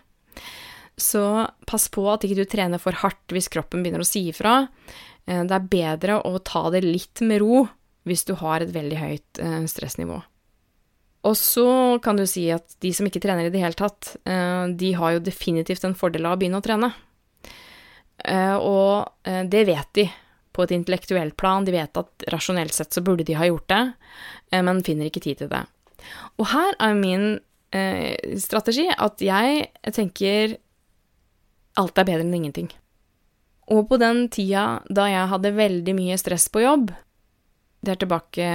Så 1.00 1.24
pass 1.66 1.88
på 1.88 2.04
at 2.12 2.26
ikke 2.26 2.42
du 2.42 2.48
trener 2.48 2.82
for 2.82 2.96
hardt 3.00 3.32
hvis 3.32 3.48
kroppen 3.52 3.80
begynner 3.82 4.04
å 4.04 4.08
si 4.08 4.26
ifra. 4.28 4.66
Eh, 5.26 5.44
det 5.46 5.56
er 5.56 5.70
bedre 5.72 6.18
å 6.26 6.38
ta 6.44 6.66
det 6.74 6.84
litt 6.84 7.22
med 7.26 7.42
ro 7.44 7.64
hvis 8.08 8.24
du 8.28 8.34
har 8.40 8.64
et 8.64 8.72
veldig 8.74 8.98
høyt 8.98 9.40
eh, 9.42 9.62
stressnivå. 9.70 10.20
Og 11.28 11.36
så 11.36 11.68
kan 12.00 12.16
du 12.16 12.24
si 12.28 12.46
at 12.52 12.78
de 12.80 12.94
som 12.96 13.04
ikke 13.08 13.20
trener 13.20 13.48
i 13.48 13.52
det 13.52 13.60
hele 13.60 13.76
tatt, 13.76 14.14
eh, 14.24 14.72
de 14.72 14.94
har 14.96 15.16
jo 15.16 15.24
definitivt 15.24 15.84
en 15.84 15.96
fordel 15.96 16.28
av 16.28 16.36
å 16.36 16.40
begynne 16.40 16.60
å 16.60 16.64
trene. 16.64 16.92
Og 18.60 19.30
det 19.48 19.62
vet 19.64 19.88
de 19.96 20.02
på 20.52 20.64
et 20.66 20.72
intellektuelt 20.76 21.32
plan, 21.40 21.64
de 21.64 21.72
vet 21.72 21.96
at 21.96 22.24
rasjonelt 22.34 22.74
sett 22.76 22.92
så 22.92 23.00
burde 23.00 23.24
de 23.24 23.32
ha 23.38 23.46
gjort 23.48 23.64
det, 23.72 23.78
men 24.60 24.82
finner 24.84 25.08
ikke 25.08 25.22
tid 25.24 25.38
til 25.40 25.48
det. 25.48 25.62
Og 26.36 26.50
her 26.50 26.76
er 26.84 26.98
min 26.98 27.24
strategi 28.44 28.84
at 28.92 29.24
jeg 29.24 29.70
tenker 29.96 30.58
alt 31.78 31.98
er 31.98 32.08
bedre 32.08 32.24
enn 32.26 32.34
ingenting. 32.34 32.70
Og 33.70 33.86
på 33.90 34.00
den 34.02 34.26
tida 34.32 34.80
da 34.90 35.06
jeg 35.10 35.30
hadde 35.30 35.56
veldig 35.56 35.94
mye 35.94 36.18
stress 36.18 36.48
på 36.50 36.64
jobb, 36.64 36.90
det 37.80 37.94
er 37.94 38.00
tilbake 38.02 38.46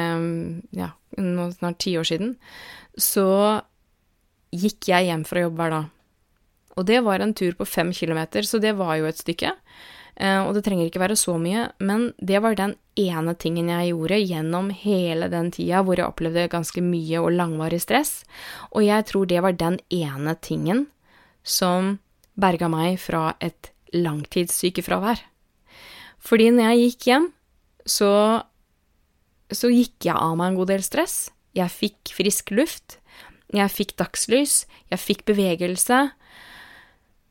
ja, 0.75 0.91
snart 1.15 1.79
ti 1.81 1.95
år 1.97 2.07
siden, 2.07 2.35
så 2.99 3.61
gikk 4.55 4.91
jeg 4.91 5.09
hjem 5.09 5.23
fra 5.27 5.45
jobb 5.45 5.59
hver 5.59 5.73
dag. 5.73 5.91
Og 6.75 6.87
det 6.87 6.99
var 7.05 7.23
en 7.23 7.33
tur 7.33 7.55
på 7.55 7.67
fem 7.67 7.93
kilometer, 7.95 8.43
så 8.43 8.59
det 8.59 8.75
var 8.75 8.97
jo 8.99 9.07
et 9.07 9.19
stykke. 9.19 9.53
Eh, 10.15 10.39
og 10.43 10.53
det 10.55 10.63
trenger 10.65 10.87
ikke 10.87 11.01
være 11.01 11.17
så 11.19 11.35
mye, 11.39 11.69
men 11.83 12.09
det 12.19 12.39
var 12.43 12.55
den 12.55 12.75
ene 12.99 13.33
tingen 13.39 13.71
jeg 13.71 13.91
gjorde 13.91 14.19
gjennom 14.21 14.69
hele 14.71 15.27
den 15.31 15.51
tida 15.55 15.81
hvor 15.83 15.99
jeg 15.99 16.07
opplevde 16.07 16.47
ganske 16.51 16.83
mye 16.83 17.19
og 17.19 17.33
langvarig 17.35 17.81
stress, 17.83 18.23
og 18.71 18.85
jeg 18.85 19.07
tror 19.11 19.27
det 19.27 19.41
var 19.43 19.57
den 19.59 19.79
ene 19.91 20.35
tingen 20.39 20.85
som 21.43 21.97
berga 22.39 22.69
meg 22.71 22.99
fra 23.01 23.33
et 23.43 23.71
langtidssykefravær. 23.95 25.21
Fordi 26.25 26.49
når 26.53 26.71
jeg 26.71 26.83
gikk 26.89 27.07
hjem, 27.11 27.29
så, 27.85 28.11
så 29.53 29.71
gikk 29.71 30.07
jeg 30.09 30.17
av 30.17 30.35
meg 30.39 30.51
en 30.51 30.59
god 30.59 30.73
del 30.73 30.85
stress. 30.85 31.29
Jeg 31.55 31.71
fikk 31.71 32.15
frisk 32.17 32.51
luft. 32.55 32.99
jeg 33.55 33.71
fikk 33.71 33.93
dagslys, 33.95 34.65
jeg 34.91 34.99
fikk 34.99 35.21
bevegelse, 35.29 36.09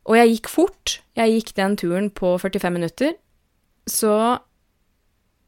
og 0.08 0.16
jeg 0.16 0.30
gikk 0.30 0.48
fort. 0.48 1.00
Jeg 1.18 1.34
gikk 1.34 1.50
den 1.58 1.76
turen 1.76 2.08
på 2.10 2.36
45 2.40 2.72
minutter, 2.72 3.16
så 3.84 4.38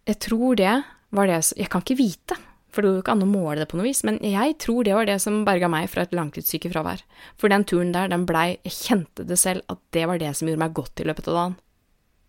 jeg 0.07 0.19
tror 0.21 0.59
det 0.59 0.75
var 1.11 1.27
det 1.27 1.55
Jeg 1.57 1.71
kan 1.71 1.81
ikke 1.81 1.97
vite, 1.97 2.37
for 2.77 2.85
det 2.85 2.91
går 2.91 2.99
jo 2.99 3.03
ikke 3.05 3.15
an 3.17 3.25
å 3.25 3.31
måle 3.31 3.61
det 3.63 3.69
på 3.71 3.79
noe 3.81 3.89
vis, 3.89 4.03
men 4.05 4.19
jeg 4.21 4.59
tror 4.61 4.85
det 4.85 4.93
var 4.97 5.09
det 5.09 5.17
som 5.25 5.45
berga 5.49 5.71
meg 5.73 5.89
fra 5.89 6.05
et 6.05 6.13
langtidssykefravær. 6.17 7.01
For 7.41 7.53
den 7.53 7.65
turen 7.65 7.95
der, 7.95 8.11
den 8.13 8.27
blei 8.29 8.59
Jeg 8.67 8.75
kjente 8.77 9.25
det 9.25 9.39
selv, 9.41 9.65
at 9.73 9.81
det 9.97 10.05
var 10.11 10.21
det 10.21 10.35
som 10.37 10.51
gjorde 10.51 10.61
meg 10.61 10.77
godt 10.77 11.01
i 11.01 11.09
løpet 11.09 11.31
av 11.33 11.39
dagen. 11.41 11.57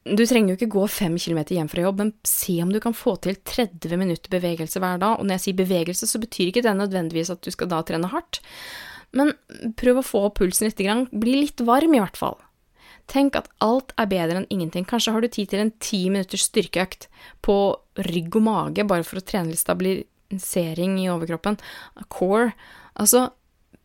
Du 0.08 0.24
trenger 0.24 0.54
jo 0.54 0.56
ikke 0.56 0.72
gå 0.72 0.86
fem 0.88 1.18
kilometer 1.20 1.58
hjem 1.58 1.68
fra 1.68 1.84
jobb, 1.84 2.00
men 2.00 2.14
se 2.24 2.56
om 2.64 2.72
du 2.72 2.80
kan 2.80 2.96
få 2.96 3.18
til 3.24 3.36
30 3.44 4.00
minutter 4.00 4.32
bevegelse 4.32 4.80
hver 4.80 5.02
dag. 5.02 5.20
Og 5.20 5.28
når 5.28 5.36
jeg 5.36 5.46
sier 5.46 5.60
bevegelse, 5.60 6.08
så 6.08 6.22
betyr 6.24 6.52
ikke 6.52 6.64
det 6.64 6.76
nødvendigvis 6.80 7.34
at 7.34 7.44
du 7.44 7.52
skal 7.52 7.72
da 7.72 7.82
trene 7.84 8.12
hardt. 8.14 8.40
Men 9.18 9.34
prøv 9.80 10.00
å 10.00 10.06
få 10.06 10.26
opp 10.30 10.40
pulsen 10.40 10.70
litt, 10.70 10.80
bli 11.12 11.40
litt 11.42 11.64
varm 11.68 11.96
i 11.96 12.00
hvert 12.00 12.20
fall. 12.20 12.40
Tenk 13.08 13.38
at 13.40 13.48
alt 13.64 13.94
er 14.00 14.10
bedre 14.12 14.42
enn 14.42 14.50
ingenting. 14.52 14.88
Kanskje 14.88 15.14
har 15.16 15.24
du 15.24 15.30
tid 15.32 15.52
til 15.52 15.64
en 15.64 15.74
ti 15.84 16.06
minutters 16.12 16.48
styrkeøkt 16.50 17.08
på 17.44 17.58
rygg 18.10 18.36
og 18.36 18.48
mage, 18.48 18.88
bare 18.88 19.08
for 19.08 19.20
å 19.20 19.28
trene 19.28 19.54
litt 19.54 19.64
stabilisering 20.28 21.00
i 21.00 21.10
overkroppen. 21.10 21.58
Core. 22.10 22.52
Altså, 22.96 23.32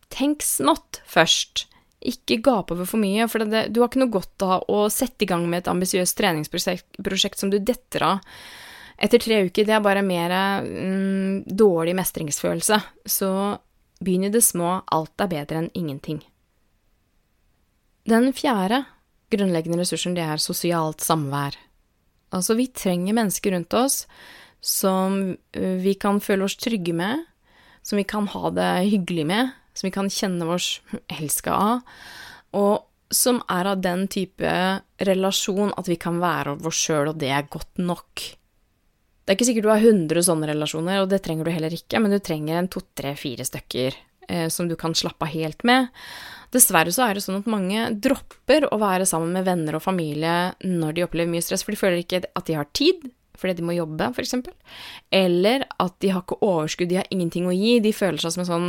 tenk 0.09 0.43
smått 0.43 1.01
først. 1.05 1.67
Ikke 2.03 2.41
gape 2.43 2.73
over 2.73 2.85
for 2.85 2.99
mye, 2.99 3.27
for 3.27 3.39
det, 3.39 3.71
du 3.71 3.79
har 3.81 3.89
ikke 3.89 4.01
noe 4.01 4.11
godt 4.11 4.43
av 4.43 4.65
å 4.67 4.89
sette 4.89 5.23
i 5.23 5.27
gang 5.27 5.47
med 5.49 5.63
et 5.63 5.71
ambisiøst 5.71 6.17
treningsprosjekt 6.17 7.39
som 7.39 7.49
du 7.49 7.59
detter 7.59 8.03
av 8.03 8.19
etter 8.97 9.19
tre 9.19 9.45
uker. 9.47 9.65
Det 9.65 9.73
er 9.73 9.83
bare 9.83 10.03
mer 10.03 10.33
mm, 10.65 11.43
dårlig 11.47 11.95
mestringsfølelse. 11.95 12.81
Så 13.05 13.57
begynn 14.03 14.27
i 14.27 14.33
det 14.33 14.43
små. 14.43 14.81
Alt 14.91 15.23
er 15.23 15.31
bedre 15.31 15.63
enn 15.63 15.71
ingenting. 15.73 16.19
Den 18.03 18.33
fjerde 18.35 18.83
grunnleggende 19.31 19.79
ressursen, 19.79 20.13
det 20.13 20.25
er 20.27 20.41
sosialt 20.43 21.01
samvær. 21.01 21.55
Altså, 22.35 22.57
vi 22.57 22.67
trenger 22.67 23.15
mennesker 23.15 23.55
rundt 23.55 23.73
oss 23.77 24.03
som 24.63 25.35
vi 25.51 25.93
kan 25.99 26.21
føle 26.23 26.47
oss 26.47 26.55
trygge 26.55 26.95
med, 26.95 27.25
som 27.83 27.99
vi 27.99 28.05
kan 28.07 28.29
ha 28.31 28.51
det 28.55 28.69
hyggelig 28.87 29.25
med, 29.27 29.51
som 29.75 29.87
vi 29.87 29.93
kan 29.93 30.09
kjenne 30.09 30.47
oss 30.55 30.77
elska 31.11 31.51
av, 31.51 31.81
og 32.55 33.13
som 33.13 33.41
er 33.51 33.69
av 33.69 33.81
den 33.83 34.07
type 34.11 34.53
relasjon 35.05 35.73
at 35.77 35.89
vi 35.89 35.97
kan 36.01 36.21
være 36.21 36.57
oss 36.65 36.79
sjøl, 36.85 37.11
og 37.11 37.19
det 37.21 37.29
er 37.33 37.49
godt 37.51 37.81
nok. 37.81 38.23
Det 39.23 39.31
er 39.31 39.37
ikke 39.37 39.47
sikkert 39.47 39.67
du 39.67 39.71
har 39.71 39.83
100 39.83 40.25
sånne 40.27 40.49
relasjoner, 40.49 41.01
og 41.03 41.11
det 41.11 41.21
trenger 41.25 41.47
du 41.47 41.53
heller 41.53 41.75
ikke, 41.75 42.01
men 42.01 42.15
du 42.15 42.19
trenger 42.19 42.59
en 42.59 42.71
to, 42.71 42.83
tre, 42.97 43.13
fire 43.19 43.45
stykker 43.47 43.95
eh, 44.27 44.47
som 44.51 44.67
du 44.67 44.75
kan 44.79 44.95
slappe 44.97 45.27
av 45.27 45.33
helt 45.35 45.63
med. 45.67 45.91
Dessverre 46.53 46.91
så 46.93 47.07
er 47.07 47.17
det 47.17 47.23
sånn 47.25 47.39
at 47.39 47.49
mange 47.49 47.87
dropper 48.03 48.67
å 48.67 48.79
være 48.81 49.07
sammen 49.09 49.33
med 49.33 49.47
venner 49.47 49.77
og 49.77 49.85
familie 49.85 50.53
når 50.65 50.97
de 50.97 51.05
opplever 51.05 51.31
mye 51.31 51.45
stress, 51.45 51.63
for 51.65 51.73
de 51.73 51.79
føler 51.79 52.03
ikke 52.03 52.25
at 52.27 52.49
de 52.49 52.57
har 52.57 52.69
tid, 52.75 53.07
fordi 53.39 53.57
de 53.59 53.65
må 53.67 53.75
jobbe, 53.75 54.09
f.eks. 54.13 54.35
Eller 55.13 55.65
at 55.81 55.95
de 56.03 56.13
har 56.13 56.23
ikke 56.23 56.41
overskudd, 56.45 56.91
de 56.91 57.01
har 57.01 57.09
ingenting 57.13 57.49
å 57.49 57.55
gi, 57.55 57.77
de 57.83 57.93
føler 57.95 58.21
seg 58.21 58.35
som 58.35 58.43
en 58.43 58.51
sånn 58.51 58.67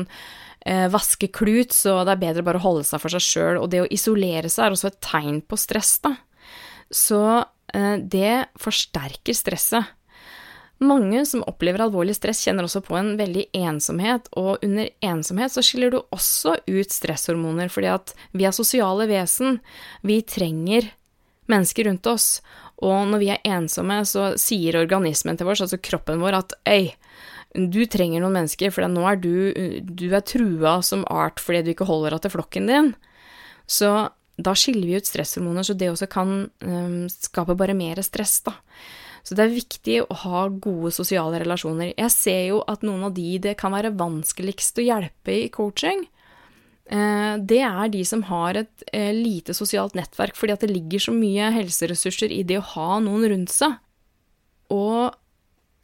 eh, 0.66 0.87
vaskeklut, 0.92 1.74
så 1.77 2.00
det 2.05 2.16
er 2.16 2.22
bedre 2.27 2.46
bare 2.46 2.61
å 2.62 2.66
holde 2.66 2.87
seg 2.88 3.03
for 3.03 3.14
seg 3.14 3.24
sjøl. 3.24 3.61
Og 3.62 3.68
det 3.72 3.85
å 3.85 3.90
isolere 3.92 4.53
seg 4.53 4.68
er 4.68 4.77
også 4.77 4.92
et 4.92 5.03
tegn 5.05 5.42
på 5.44 5.59
stress, 5.61 5.98
da. 6.05 6.16
Så 6.94 7.20
eh, 7.74 7.98
det 8.00 8.48
forsterker 8.61 9.37
stresset. 9.37 9.92
Mange 10.83 11.22
som 11.29 11.44
opplever 11.46 11.85
alvorlig 11.85 12.16
stress, 12.18 12.42
kjenner 12.44 12.66
også 12.66 12.83
på 12.85 12.96
en 12.98 13.12
veldig 13.18 13.46
ensomhet, 13.57 14.27
og 14.37 14.64
under 14.66 14.90
ensomhet 15.07 15.55
så 15.55 15.62
skiller 15.64 15.94
du 15.94 16.00
også 16.03 16.57
ut 16.66 16.92
stresshormoner, 16.92 17.70
fordi 17.72 17.92
at 17.92 18.12
vi 18.35 18.46
er 18.48 18.57
sosiale 18.57 19.07
vesen. 19.09 19.61
Vi 20.03 20.18
trenger 20.27 20.90
mennesker 21.50 21.87
rundt 21.88 22.09
oss, 22.11 22.42
og 22.82 23.06
når 23.10 23.22
vi 23.22 23.30
er 23.34 23.44
ensomme, 23.46 24.00
så 24.08 24.32
sier 24.40 24.80
organismen 24.80 25.38
til 25.38 25.50
oss, 25.50 25.62
altså 25.64 25.78
kroppen 25.78 26.22
vår, 26.22 26.40
at 26.40 26.56
øy, 26.66 26.90
du 27.54 27.84
trenger 27.87 28.22
noen 28.22 28.40
mennesker, 28.40 28.72
for 28.74 28.87
nå 28.90 29.04
er 29.06 29.20
du, 29.22 29.34
du 29.87 30.08
er 30.10 30.24
trua 30.26 30.80
som 30.82 31.04
art 31.06 31.38
fordi 31.42 31.62
du 31.62 31.72
ikke 31.74 31.87
holder 31.87 32.16
deg 32.16 32.24
til 32.24 32.34
flokken 32.34 32.70
din. 32.70 32.90
Så 33.70 33.92
da 34.34 34.54
skiller 34.58 34.88
vi 34.90 34.98
ut 34.98 35.06
stresshormoner, 35.06 35.62
så 35.62 35.76
det 35.78 35.92
også 35.92 36.08
kan 36.10 36.34
um, 36.66 37.04
skape 37.12 37.54
bare 37.58 37.76
mer 37.78 38.02
stress, 38.02 38.40
da. 38.46 38.56
Så 39.24 39.37
det 39.38 39.46
er 39.46 39.54
viktig 39.54 40.00
å 40.02 40.16
ha 40.24 40.42
gode 40.48 40.90
sosiale 40.92 41.38
relasjoner. 41.40 41.94
Jeg 41.94 42.12
ser 42.12 42.42
jo 42.50 42.58
at 42.68 42.82
noen 42.84 43.06
av 43.06 43.14
de 43.16 43.38
det 43.40 43.54
kan 43.60 43.72
være 43.72 43.94
vanskeligst 43.96 44.82
å 44.82 44.84
hjelpe 44.84 45.38
i 45.46 45.46
coaching, 45.54 46.02
det 46.84 47.60
er 47.64 47.88
de 47.88 48.04
som 48.04 48.22
har 48.28 48.58
et 48.60 48.86
uh, 48.92 49.12
lite 49.16 49.54
sosialt 49.56 49.96
nettverk, 49.96 50.36
fordi 50.36 50.52
at 50.52 50.64
det 50.64 50.72
ligger 50.74 51.06
så 51.06 51.14
mye 51.16 51.50
helseressurser 51.54 52.32
i 52.34 52.42
det 52.46 52.60
å 52.60 52.70
ha 52.74 52.98
noen 53.04 53.24
rundt 53.32 53.54
seg. 53.54 53.78
Og 54.74 55.14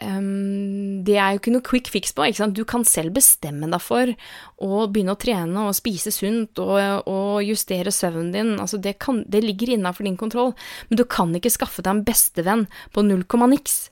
um, 0.03 1.01
det 1.07 1.17
er 1.17 1.35
jo 1.35 1.41
ikke 1.41 1.55
noe 1.55 1.67
quick 1.67 1.91
fix 1.93 2.15
på. 2.17 2.25
ikke 2.27 2.43
sant? 2.43 2.57
Du 2.57 2.65
kan 2.69 2.85
selv 2.89 3.15
bestemme 3.17 3.69
deg 3.71 3.83
for 3.85 4.13
å 4.61 4.87
begynne 4.93 5.17
å 5.17 5.21
trene 5.21 5.67
og 5.69 5.77
spise 5.79 6.13
sunt 6.15 6.61
og, 6.63 7.09
og 7.11 7.41
justere 7.47 7.93
søvnen 7.95 8.33
din. 8.35 8.55
Altså 8.61 8.81
det, 8.81 8.99
kan, 9.03 9.25
det 9.31 9.45
ligger 9.45 9.75
innafor 9.75 10.09
din 10.09 10.21
kontroll. 10.21 10.55
Men 10.89 11.01
du 11.01 11.07
kan 11.09 11.35
ikke 11.37 11.53
skaffe 11.53 11.85
deg 11.85 11.95
en 11.95 12.07
bestevenn 12.07 12.67
på 12.95 13.05
null 13.07 13.25
komma 13.25 13.51
niks. 13.51 13.89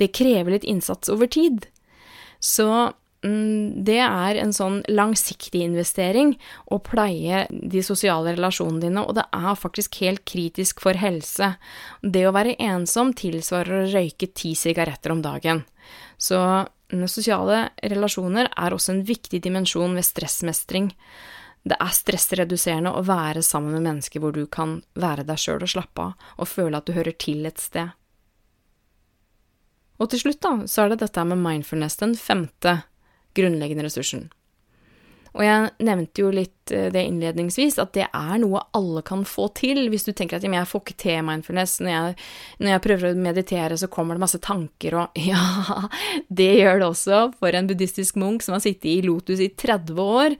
Det 0.00 0.12
krever 0.16 0.56
litt 0.56 0.68
innsats 0.68 1.12
over 1.12 1.28
tid. 1.30 1.68
Så 2.40 2.68
det 3.26 3.98
er 4.02 4.38
en 4.38 4.52
sånn 4.54 4.82
langsiktig 4.92 5.62
investering 5.64 6.34
å 6.70 6.78
pleie 6.84 7.46
de 7.50 7.82
sosiale 7.84 8.34
relasjonene 8.36 8.82
dine, 8.84 9.02
og 9.02 9.16
det 9.18 9.24
er 9.34 9.58
faktisk 9.58 10.00
helt 10.04 10.24
kritisk 10.28 10.82
for 10.84 10.98
helse. 11.00 11.54
Det 12.02 12.26
å 12.28 12.34
være 12.36 12.58
ensom 12.62 13.14
tilsvarer 13.16 13.82
å 13.82 13.90
røyke 13.94 14.28
ti 14.36 14.54
sigaretter 14.58 15.14
om 15.14 15.24
dagen. 15.24 15.64
Så 16.18 16.38
mm, 16.38 17.06
sosiale 17.10 17.70
relasjoner 17.82 18.50
er 18.52 18.76
også 18.76 18.94
en 18.94 19.04
viktig 19.08 19.40
dimensjon 19.44 19.96
ved 19.96 20.06
stressmestring. 20.06 20.90
Det 21.66 21.78
er 21.82 21.94
stressreduserende 21.96 22.94
å 22.94 23.04
være 23.06 23.42
sammen 23.42 23.78
med 23.78 23.88
mennesker 23.88 24.22
hvor 24.22 24.36
du 24.36 24.44
kan 24.46 24.80
være 24.94 25.26
deg 25.26 25.40
sjøl 25.40 25.64
og 25.64 25.72
slappe 25.72 26.10
av, 26.10 26.28
og 26.38 26.52
føle 26.52 26.78
at 26.78 26.86
du 26.86 26.94
hører 26.94 27.16
til 27.18 27.48
et 27.48 27.62
sted. 27.62 27.96
Og 29.96 30.12
til 30.12 30.20
slutt, 30.20 30.42
da, 30.44 30.52
så 30.68 30.84
er 30.84 30.92
det 30.92 31.00
dette 31.00 31.24
med 31.24 31.40
mindfulness, 31.40 31.96
den 32.02 32.12
femte 32.20 32.82
grunnleggende 33.36 33.86
ressursen. 33.86 34.26
Og 35.36 35.44
jeg 35.44 35.84
nevnte 35.84 36.22
jo 36.22 36.30
litt 36.32 36.72
eh, 36.72 36.88
det 36.92 37.02
innledningsvis, 37.04 37.76
at 37.82 37.92
det 37.96 38.06
er 38.08 38.38
noe 38.40 38.62
alle 38.76 39.02
kan 39.06 39.24
få 39.28 39.50
til. 39.56 39.82
Hvis 39.92 40.06
du 40.08 40.12
tenker 40.16 40.38
at 40.38 40.46
jeg 40.46 40.70
får 40.70 40.82
ikke 40.82 40.96
til 41.02 41.20
mindfulness, 41.26 41.76
når 41.84 41.92
jeg, 41.92 42.16
når 42.62 42.72
jeg, 42.72 42.84
prøver 42.86 43.10
å 43.10 43.26
meditere, 43.26 43.76
så 43.76 43.90
kommer 43.92 44.16
det 44.16 44.24
masse 44.24 44.40
tanker 44.44 44.96
og 45.02 45.20
Ja, 45.26 45.84
det 46.28 46.50
gjør 46.60 46.80
det 46.80 46.88
også 46.88 47.20
for 47.40 47.56
en 47.56 47.68
buddhistisk 47.68 48.16
munk 48.20 48.44
som 48.46 48.56
har 48.56 48.64
sittet 48.64 48.88
i 48.94 49.04
lotus 49.04 49.42
i 49.44 49.50
30 49.52 50.00
år. 50.02 50.36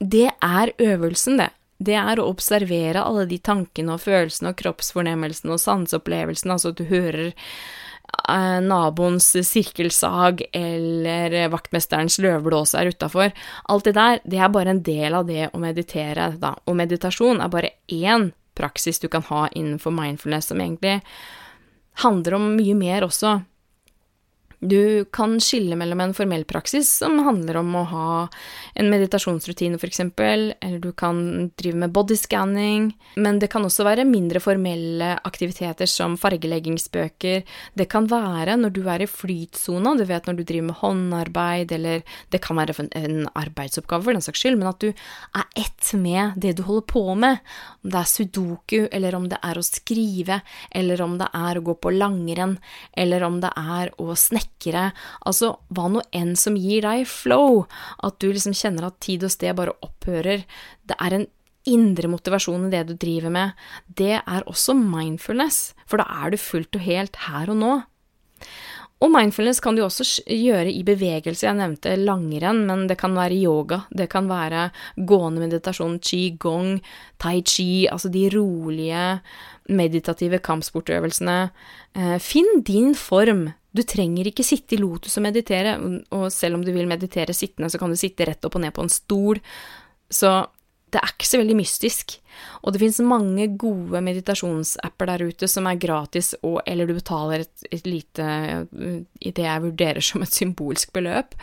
Det 0.00 0.28
er 0.32 0.74
øvelsen, 0.78 1.42
det. 1.42 1.52
Det 1.78 1.94
er 1.94 2.18
å 2.18 2.26
observere 2.26 3.04
alle 3.06 3.28
de 3.30 3.36
tankene 3.38 3.94
og 3.94 4.02
følelsene 4.02 4.50
og 4.50 4.58
kroppsfornemmelsene 4.58 5.52
og 5.54 5.60
sanseopplevelsene, 5.62 6.56
altså 6.56 6.72
at 6.72 6.80
du 6.80 6.88
hører 6.88 7.36
Eh, 8.28 8.60
naboens 8.60 9.30
sirkelsag 9.48 10.42
eller 10.52 11.48
vaktmesterens 11.48 12.18
løvblåser 12.20 12.90
utafor. 12.92 13.32
Alt 13.64 13.84
det 13.88 13.94
der, 13.96 14.20
det 14.24 14.42
er 14.42 14.50
bare 14.52 14.74
en 14.74 14.82
del 14.84 15.16
av 15.16 15.24
det 15.30 15.46
å 15.48 15.60
meditere, 15.62 16.34
da. 16.36 16.52
Og 16.68 16.76
meditasjon 16.76 17.40
er 17.40 17.52
bare 17.52 17.72
én 17.88 18.28
praksis 18.58 19.00
du 19.00 19.08
kan 19.08 19.24
ha 19.30 19.46
innenfor 19.48 19.94
mindfulness, 19.96 20.50
som 20.50 20.60
egentlig 20.60 20.98
handler 22.04 22.36
om 22.36 22.50
mye 22.58 22.76
mer 22.76 23.06
også. 23.08 23.38
Du 24.60 25.04
kan 25.14 25.36
skille 25.38 25.76
mellom 25.78 26.00
en 26.02 26.12
formell 26.14 26.42
praksis 26.48 26.90
som 26.98 27.20
handler 27.22 27.60
om 27.60 27.76
å 27.78 27.82
ha 27.92 28.14
en 28.74 28.88
meditasjonsrutine, 28.90 29.78
f.eks., 29.78 30.00
eller 30.18 30.80
du 30.82 30.90
kan 30.98 31.20
drive 31.54 31.78
med 31.78 31.92
bodyscanning, 31.94 32.88
men 33.22 33.38
det 33.38 33.52
kan 33.52 33.62
også 33.62 33.86
være 33.86 34.06
mindre 34.08 34.42
formelle 34.42 35.12
aktiviteter 35.28 35.86
som 35.86 36.16
fargeleggingsbøker. 36.18 37.44
Det 37.78 37.86
kan 37.92 38.08
være 38.10 38.56
når 38.58 38.74
du 38.74 38.82
er 38.90 39.04
i 39.04 39.10
flytsona, 39.10 39.94
du 39.94 40.02
vet 40.08 40.26
når 40.26 40.40
du 40.40 40.42
driver 40.42 40.68
med 40.72 40.80
håndarbeid, 40.82 41.76
eller 41.78 42.02
det 42.34 42.42
kan 42.42 42.58
være 42.58 42.88
en 42.98 43.28
arbeidsoppgave 43.38 44.08
for 44.08 44.18
den 44.18 44.26
saks 44.26 44.42
skyld, 44.42 44.58
men 44.58 44.72
at 44.72 44.82
du 44.82 44.90
er 44.90 45.46
ett 45.54 45.92
med 45.94 46.34
det 46.34 46.56
du 46.58 46.64
holder 46.66 46.88
på 46.90 47.04
med, 47.14 47.38
om 47.86 47.94
det 47.94 48.02
er 48.02 48.10
sudoku, 48.10 48.78
eller 48.90 49.14
om 49.14 49.30
det 49.30 49.38
er 49.38 49.62
å 49.62 49.66
skrive, 49.66 50.42
eller 50.74 51.06
om 51.06 51.14
det 51.22 51.30
er 51.30 51.62
å 51.62 51.66
gå 51.70 51.78
på 51.78 51.94
langrenn, 51.94 52.58
eller 52.98 53.22
om 53.22 53.38
det 53.44 53.54
er 53.54 53.94
å 54.02 54.18
snekke 54.18 54.47
sterkere. 54.48 54.92
Altså, 55.26 55.56
hva 55.70 55.88
nå 55.88 56.02
enn 56.12 56.36
som 56.36 56.56
gir 56.56 56.82
deg 56.82 57.06
flow, 57.06 57.66
at 58.02 58.18
du 58.20 58.30
liksom 58.32 58.54
kjenner 58.54 58.88
at 58.88 59.00
tid 59.00 59.24
og 59.24 59.30
sted 59.30 59.56
bare 59.56 59.76
opphører. 59.82 60.44
Det 60.86 60.96
er 60.98 61.14
en 61.14 61.26
indre 61.68 62.08
motivasjon 62.08 62.68
i 62.68 62.70
det 62.72 62.86
du 62.88 62.94
driver 62.96 63.30
med. 63.30 63.52
Det 63.86 64.22
er 64.22 64.46
også 64.46 64.74
mindfulness, 64.74 65.74
for 65.86 65.98
da 65.98 66.06
er 66.24 66.30
du 66.30 66.38
fullt 66.38 66.74
og 66.76 66.80
helt 66.80 67.16
her 67.28 67.50
og 67.50 67.56
nå. 67.56 67.72
Og 68.98 69.12
mindfulness 69.14 69.60
kan 69.62 69.76
du 69.76 69.84
også 69.84 70.24
gjøre 70.26 70.72
i 70.74 70.82
bevegelse. 70.82 71.46
Jeg 71.46 71.54
nevnte 71.54 71.92
langrenn, 72.00 72.64
men 72.66 72.88
det 72.90 72.96
kan 72.98 73.14
være 73.14 73.36
yoga. 73.38 73.84
Det 73.94 74.08
kan 74.10 74.26
være 74.26 74.72
gående 75.06 75.44
meditasjon, 75.44 76.00
qi-gong, 76.02 76.80
tai 77.22 77.44
chi, 77.46 77.86
altså 77.86 78.10
de 78.10 78.24
rolige, 78.34 79.20
meditative 79.70 80.40
kampsportøvelsene. 80.42 81.38
Eh, 81.94 82.18
finn 82.18 82.64
din 82.66 82.90
form. 82.98 83.52
Du 83.78 83.84
trenger 83.86 84.26
ikke 84.26 84.46
sitte 84.46 84.74
i 84.74 84.80
lotus 84.82 85.14
og 85.20 85.28
meditere, 85.28 85.76
og 86.10 86.28
selv 86.34 86.58
om 86.58 86.64
du 86.66 86.72
vil 86.74 86.90
meditere 86.90 87.36
sittende, 87.36 87.70
så 87.70 87.78
kan 87.78 87.92
du 87.92 87.98
sitte 88.00 88.26
rett 88.26 88.44
opp 88.48 88.58
og 88.58 88.64
ned 88.64 88.74
på 88.74 88.82
en 88.82 88.90
stol. 88.90 89.38
Så 90.10 90.32
det 90.88 91.00
er 91.02 91.12
ikke 91.12 91.28
så 91.28 91.40
veldig 91.40 91.56
mystisk. 91.58 92.16
Og 92.62 92.72
det 92.72 92.80
finnes 92.82 93.00
mange 93.04 93.48
gode 93.60 94.00
meditasjonsapper 94.04 95.10
der 95.10 95.26
ute 95.28 95.48
som 95.50 95.68
er 95.68 95.80
gratis, 95.80 96.32
og, 96.42 96.60
eller 96.66 96.88
du 96.88 96.96
betaler 96.96 97.44
et, 97.44 97.66
et 97.70 97.86
lite 97.88 98.28
i 99.20 99.34
det 99.34 99.44
jeg 99.44 99.64
vurderer 99.66 100.04
som 100.04 100.24
et 100.24 100.34
symbolsk 100.34 100.94
beløp. 100.96 101.36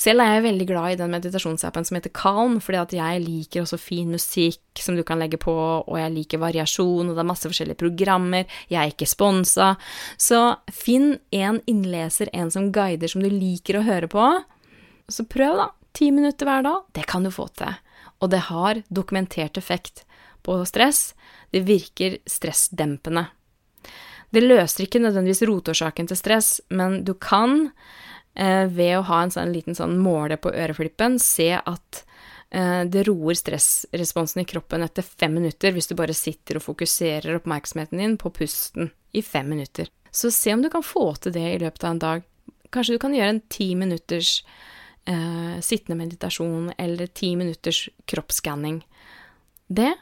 Selv 0.00 0.24
er 0.24 0.38
jeg 0.38 0.46
veldig 0.46 0.66
glad 0.70 0.94
i 0.94 0.98
den 1.00 1.12
meditasjonsappen 1.12 1.84
som 1.84 1.98
heter 1.98 2.12
Calm, 2.16 2.56
fordi 2.64 2.78
at 2.80 2.94
jeg 2.96 3.24
liker 3.26 3.66
også 3.66 3.76
fin 3.80 4.08
musikk 4.14 4.80
som 4.80 4.96
du 4.96 5.04
kan 5.04 5.20
legge 5.20 5.36
på, 5.40 5.52
og 5.84 5.98
jeg 6.00 6.14
liker 6.14 6.40
variasjon, 6.40 7.10
og 7.10 7.12
det 7.12 7.20
er 7.20 7.28
masse 7.28 7.50
forskjellige 7.50 7.82
programmer, 7.82 8.48
jeg 8.72 8.80
er 8.80 8.94
ikke 8.94 9.10
sponsa. 9.10 9.74
Så 10.16 10.40
finn 10.72 11.18
en 11.36 11.60
innleser, 11.68 12.32
en 12.32 12.48
som 12.54 12.70
guider, 12.72 13.12
som 13.12 13.20
du 13.20 13.28
liker 13.28 13.76
å 13.76 13.84
høre 13.84 14.08
på. 14.08 14.32
Så 15.12 15.28
prøv, 15.28 15.60
da. 15.60 15.68
Ti 15.90 16.12
minutter 16.14 16.46
hver 16.46 16.62
dag. 16.62 16.84
Det 16.94 17.02
kan 17.10 17.24
du 17.26 17.32
få 17.34 17.48
til 17.58 17.74
og 18.20 18.30
det 18.32 18.44
har 18.50 18.82
dokumentert 18.88 19.58
effekt 19.58 20.04
på 20.44 20.58
stress. 20.68 21.14
Det 21.50 21.64
virker 21.64 22.18
stressdempende. 22.28 23.26
Det 24.30 24.44
løser 24.44 24.84
ikke 24.84 25.02
nødvendigvis 25.02 25.42
rotårsaken 25.48 26.10
til 26.10 26.18
stress, 26.18 26.60
men 26.70 27.00
du 27.04 27.16
kan 27.18 27.72
ved 28.34 28.94
å 28.96 29.06
ha 29.08 29.22
en 29.24 29.32
sånn 29.34 29.52
liten 29.52 29.74
sånn 29.74 29.96
måle 30.00 30.36
på 30.40 30.52
øreflippen 30.54 31.18
se 31.20 31.50
at 31.58 32.02
eh, 32.50 32.86
det 32.86 33.04
roer 33.08 33.36
stressresponsen 33.38 34.44
i 34.44 34.48
kroppen 34.48 34.84
etter 34.86 35.02
fem 35.02 35.34
minutter 35.34 35.74
hvis 35.74 35.90
du 35.90 35.96
bare 35.98 36.16
sitter 36.16 36.60
og 36.60 36.66
fokuserer 36.68 37.40
oppmerksomheten 37.40 38.00
din 38.00 38.18
på 38.20 38.32
pusten 38.34 38.92
i 39.12 39.22
fem 39.26 39.50
minutter. 39.50 39.90
Så 40.10 40.30
se 40.34 40.54
om 40.54 40.62
du 40.62 40.70
kan 40.70 40.86
få 40.86 41.12
til 41.22 41.34
det 41.34 41.46
i 41.54 41.58
løpet 41.62 41.84
av 41.84 41.94
en 41.94 42.04
dag. 42.04 42.28
Kanskje 42.70 42.96
du 42.96 43.02
kan 43.02 43.14
gjøre 43.14 43.34
en 43.34 43.42
ti 43.50 43.72
minutters 43.78 44.40
eh, 45.06 45.58
sittende 45.62 45.98
meditasjon 45.98 46.72
eller 46.78 47.10
ti 47.10 47.34
minutters 47.38 47.88
kroppsskanning. 48.10 48.80
Det 49.66 49.92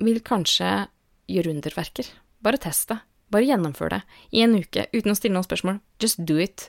vil 0.00 0.20
kanskje 0.24 0.88
gjøre 1.30 1.54
underverker. 1.56 2.08
Bare 2.40 2.60
test 2.60 2.88
det. 2.92 3.00
Bare 3.30 3.46
gjennomfør 3.46 3.94
det 3.94 4.00
i 4.34 4.42
en 4.42 4.56
uke 4.58 4.88
uten 4.92 5.12
å 5.12 5.16
stille 5.18 5.36
noen 5.36 5.46
spørsmål. 5.46 5.78
Just 6.02 6.22
do 6.26 6.40
it. 6.42 6.68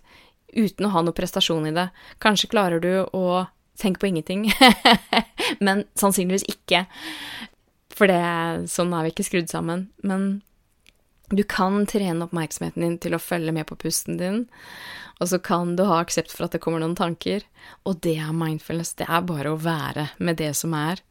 Uten 0.52 0.88
å 0.88 0.94
ha 0.94 1.04
noe 1.06 1.16
prestasjon 1.16 1.70
i 1.70 1.76
det. 1.76 1.88
Kanskje 2.24 2.50
klarer 2.52 2.84
du 2.84 2.92
å 3.16 3.46
tenke 3.80 4.02
på 4.02 4.10
ingenting, 4.12 4.50
men 5.66 5.86
sannsynligvis 5.98 6.48
ikke. 6.52 6.86
For 7.92 8.12
det, 8.12 8.70
sånn 8.72 8.94
er 8.96 9.06
vi 9.06 9.14
ikke 9.14 9.28
skrudd 9.28 9.52
sammen. 9.52 9.90
Men 10.06 10.42
du 11.32 11.44
kan 11.48 11.86
trene 11.88 12.28
oppmerksomheten 12.28 12.84
din 12.84 12.98
til 13.02 13.16
å 13.16 13.22
følge 13.22 13.54
med 13.56 13.68
på 13.70 13.78
pusten 13.80 14.20
din, 14.20 14.44
og 15.22 15.30
så 15.30 15.38
kan 15.40 15.76
du 15.78 15.86
ha 15.88 16.02
aksept 16.02 16.34
for 16.34 16.48
at 16.48 16.56
det 16.56 16.62
kommer 16.64 16.82
noen 16.82 16.98
tanker, 16.98 17.46
og 17.86 18.02
det 18.04 18.18
er 18.20 18.34
mindfulness. 18.36 18.96
Det 18.98 19.08
er 19.08 19.24
bare 19.28 19.54
å 19.54 19.62
være 19.62 20.10
med 20.20 20.40
det 20.42 20.52
som 20.58 20.74
er. 20.76 21.04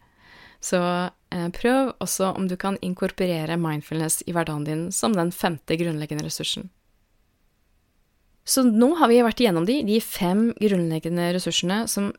Så 0.60 0.80
eh, 0.82 1.48
prøv 1.56 1.94
også 2.04 2.34
om 2.36 2.48
du 2.50 2.56
kan 2.60 2.76
inkorporere 2.84 3.56
mindfulness 3.56 4.20
i 4.26 4.34
hverdagen 4.36 4.66
din 4.66 4.82
som 4.92 5.14
den 5.16 5.32
femte 5.32 5.78
grunnleggende 5.80 6.26
ressursen. 6.26 6.68
Så 8.50 8.64
nå 8.66 8.94
har 8.98 9.10
vi 9.10 9.20
vært 9.22 9.42
igjennom 9.42 9.66
de, 9.68 9.80
de 9.86 10.00
fem 10.02 10.48
grunnleggende 10.58 11.28
ressursene 11.36 11.84
som 11.90 12.10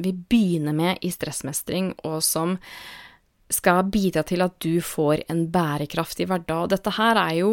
vi 0.00 0.12
begynner 0.14 0.76
med 0.76 1.02
i 1.04 1.10
stressmestring, 1.12 1.92
og 2.06 2.20
som 2.24 2.54
skal 3.50 3.82
bidra 3.90 4.22
til 4.26 4.44
at 4.44 4.54
du 4.62 4.78
får 4.84 5.24
en 5.32 5.42
bærekraftig 5.50 6.28
hverdag. 6.30 6.70
Dette 6.70 6.94
her 6.94 7.18
er 7.18 7.34
jo 7.40 7.50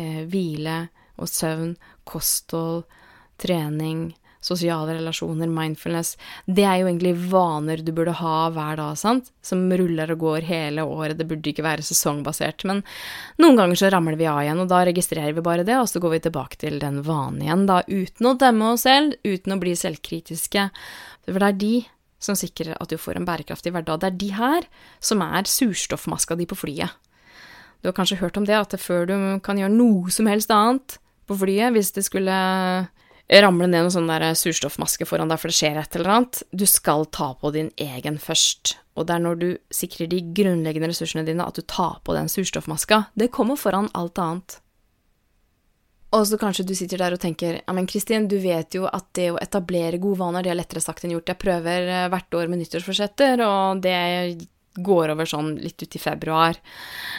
eh, 0.00 0.24
hvile 0.32 0.78
og 1.20 1.28
søvn, 1.28 1.74
kosthold, 2.08 2.86
trening, 3.40 4.08
sosiale 4.40 4.94
relasjoner, 4.96 5.50
mindfulness. 5.52 6.14
Det 6.46 6.64
er 6.64 6.80
jo 6.80 6.88
egentlig 6.88 7.12
vaner 7.30 7.82
du 7.84 7.92
burde 7.96 8.14
ha 8.20 8.48
hver 8.54 8.80
dag, 8.80 8.96
sant, 8.98 9.30
som 9.44 9.66
ruller 9.68 10.14
og 10.14 10.24
går 10.24 10.48
hele 10.48 10.84
året. 10.88 11.18
Det 11.18 11.28
burde 11.28 11.52
ikke 11.52 11.66
være 11.66 11.84
sesongbasert, 11.84 12.64
men 12.68 12.82
noen 13.42 13.60
ganger 13.60 13.80
så 13.80 13.92
ramler 13.92 14.16
vi 14.20 14.28
av 14.30 14.40
igjen, 14.42 14.64
og 14.64 14.72
da 14.72 14.82
registrerer 14.88 15.36
vi 15.36 15.44
bare 15.44 15.66
det, 15.68 15.76
og 15.76 15.88
så 15.92 16.02
går 16.02 16.16
vi 16.16 16.24
tilbake 16.26 16.60
til 16.64 16.80
den 16.82 17.02
vanen 17.06 17.44
igjen, 17.44 17.66
da, 17.68 17.82
uten 17.86 18.32
å 18.32 18.36
dømme 18.40 18.74
oss 18.74 18.86
selv, 18.88 19.16
uten 19.28 19.56
å 19.56 19.60
bli 19.60 19.76
selvkritiske. 19.76 20.70
For 21.28 21.40
det 21.40 21.50
er 21.52 21.60
de 21.60 21.74
som 22.20 22.36
sikrer 22.36 22.76
at 22.76 22.92
du 22.92 22.98
får 23.00 23.16
en 23.16 23.28
bærekraftig 23.28 23.72
hverdag. 23.72 24.00
Det 24.00 24.08
er 24.10 24.18
de 24.20 24.32
her 24.36 24.66
som 25.04 25.22
er 25.24 25.48
surstoffmaska 25.48 26.36
di 26.36 26.46
på 26.48 26.58
flyet. 26.58 26.96
Du 27.80 27.88
har 27.88 27.96
kanskje 27.96 28.20
hørt 28.20 28.36
om 28.36 28.44
det, 28.44 28.56
at 28.56 28.76
før 28.80 29.06
du 29.08 29.14
kan 29.44 29.60
gjøre 29.60 29.72
noe 29.72 30.12
som 30.12 30.28
helst 30.28 30.52
annet 30.52 30.98
på 31.28 31.38
flyet, 31.40 31.72
hvis 31.72 31.94
det 31.96 32.04
skulle 32.04 32.36
ramle 33.38 33.68
ned 33.68 33.84
noen 33.84 33.92
sånn 33.94 34.08
der 34.10 34.24
surstoffmaske 34.34 35.06
foran 35.06 35.30
deg 35.30 35.38
for 35.38 35.52
det 35.52 35.58
skjer 35.58 35.76
et 35.78 35.94
eller 35.94 36.14
annet, 36.16 36.40
du 36.50 36.64
skal 36.66 37.06
ta 37.14 37.28
på 37.38 37.52
din 37.54 37.68
egen 37.78 38.18
først. 38.18 38.74
Og 38.98 39.06
det 39.06 39.14
er 39.14 39.22
når 39.22 39.38
du 39.38 39.48
sikrer 39.74 40.10
de 40.10 40.18
grunnleggende 40.34 40.90
ressursene 40.90 41.22
dine 41.28 41.46
at 41.46 41.54
du 41.54 41.62
tar 41.62 42.00
på 42.02 42.16
den 42.16 42.28
surstoffmaska. 42.32 43.04
Det 43.14 43.30
kommer 43.30 43.60
foran 43.60 43.86
alt 43.94 44.18
annet. 44.18 44.58
Og 46.10 46.26
så 46.26 46.38
kanskje 46.40 46.66
du 46.66 46.74
sitter 46.74 46.98
der 46.98 47.14
og 47.14 47.22
tenker 47.22 47.60
ja, 47.60 47.74
men 47.76 47.86
Kristin, 47.86 48.26
du 48.26 48.40
vet 48.42 48.74
jo 48.74 48.88
at 48.90 49.06
det 49.14 49.28
å 49.30 49.38
etablere 49.38 50.00
gode 50.02 50.18
vaner, 50.24 50.42
det 50.42 50.50
er 50.50 50.58
lettere 50.58 50.82
sagt 50.82 51.06
enn 51.06 51.14
gjort. 51.14 51.30
Jeg 51.30 51.38
prøver 51.38 51.86
eh, 51.86 52.08
hvert 52.10 52.34
år 52.34 52.50
med 52.50 52.64
nyttårsforsetter, 52.64 53.44
og 53.46 53.84
det 53.84 53.94
går 54.78 55.12
over 55.14 55.28
sånn 55.28 55.54
litt 55.58 55.82
ut 55.82 55.96
i 55.96 56.00
februar. 56.02 56.58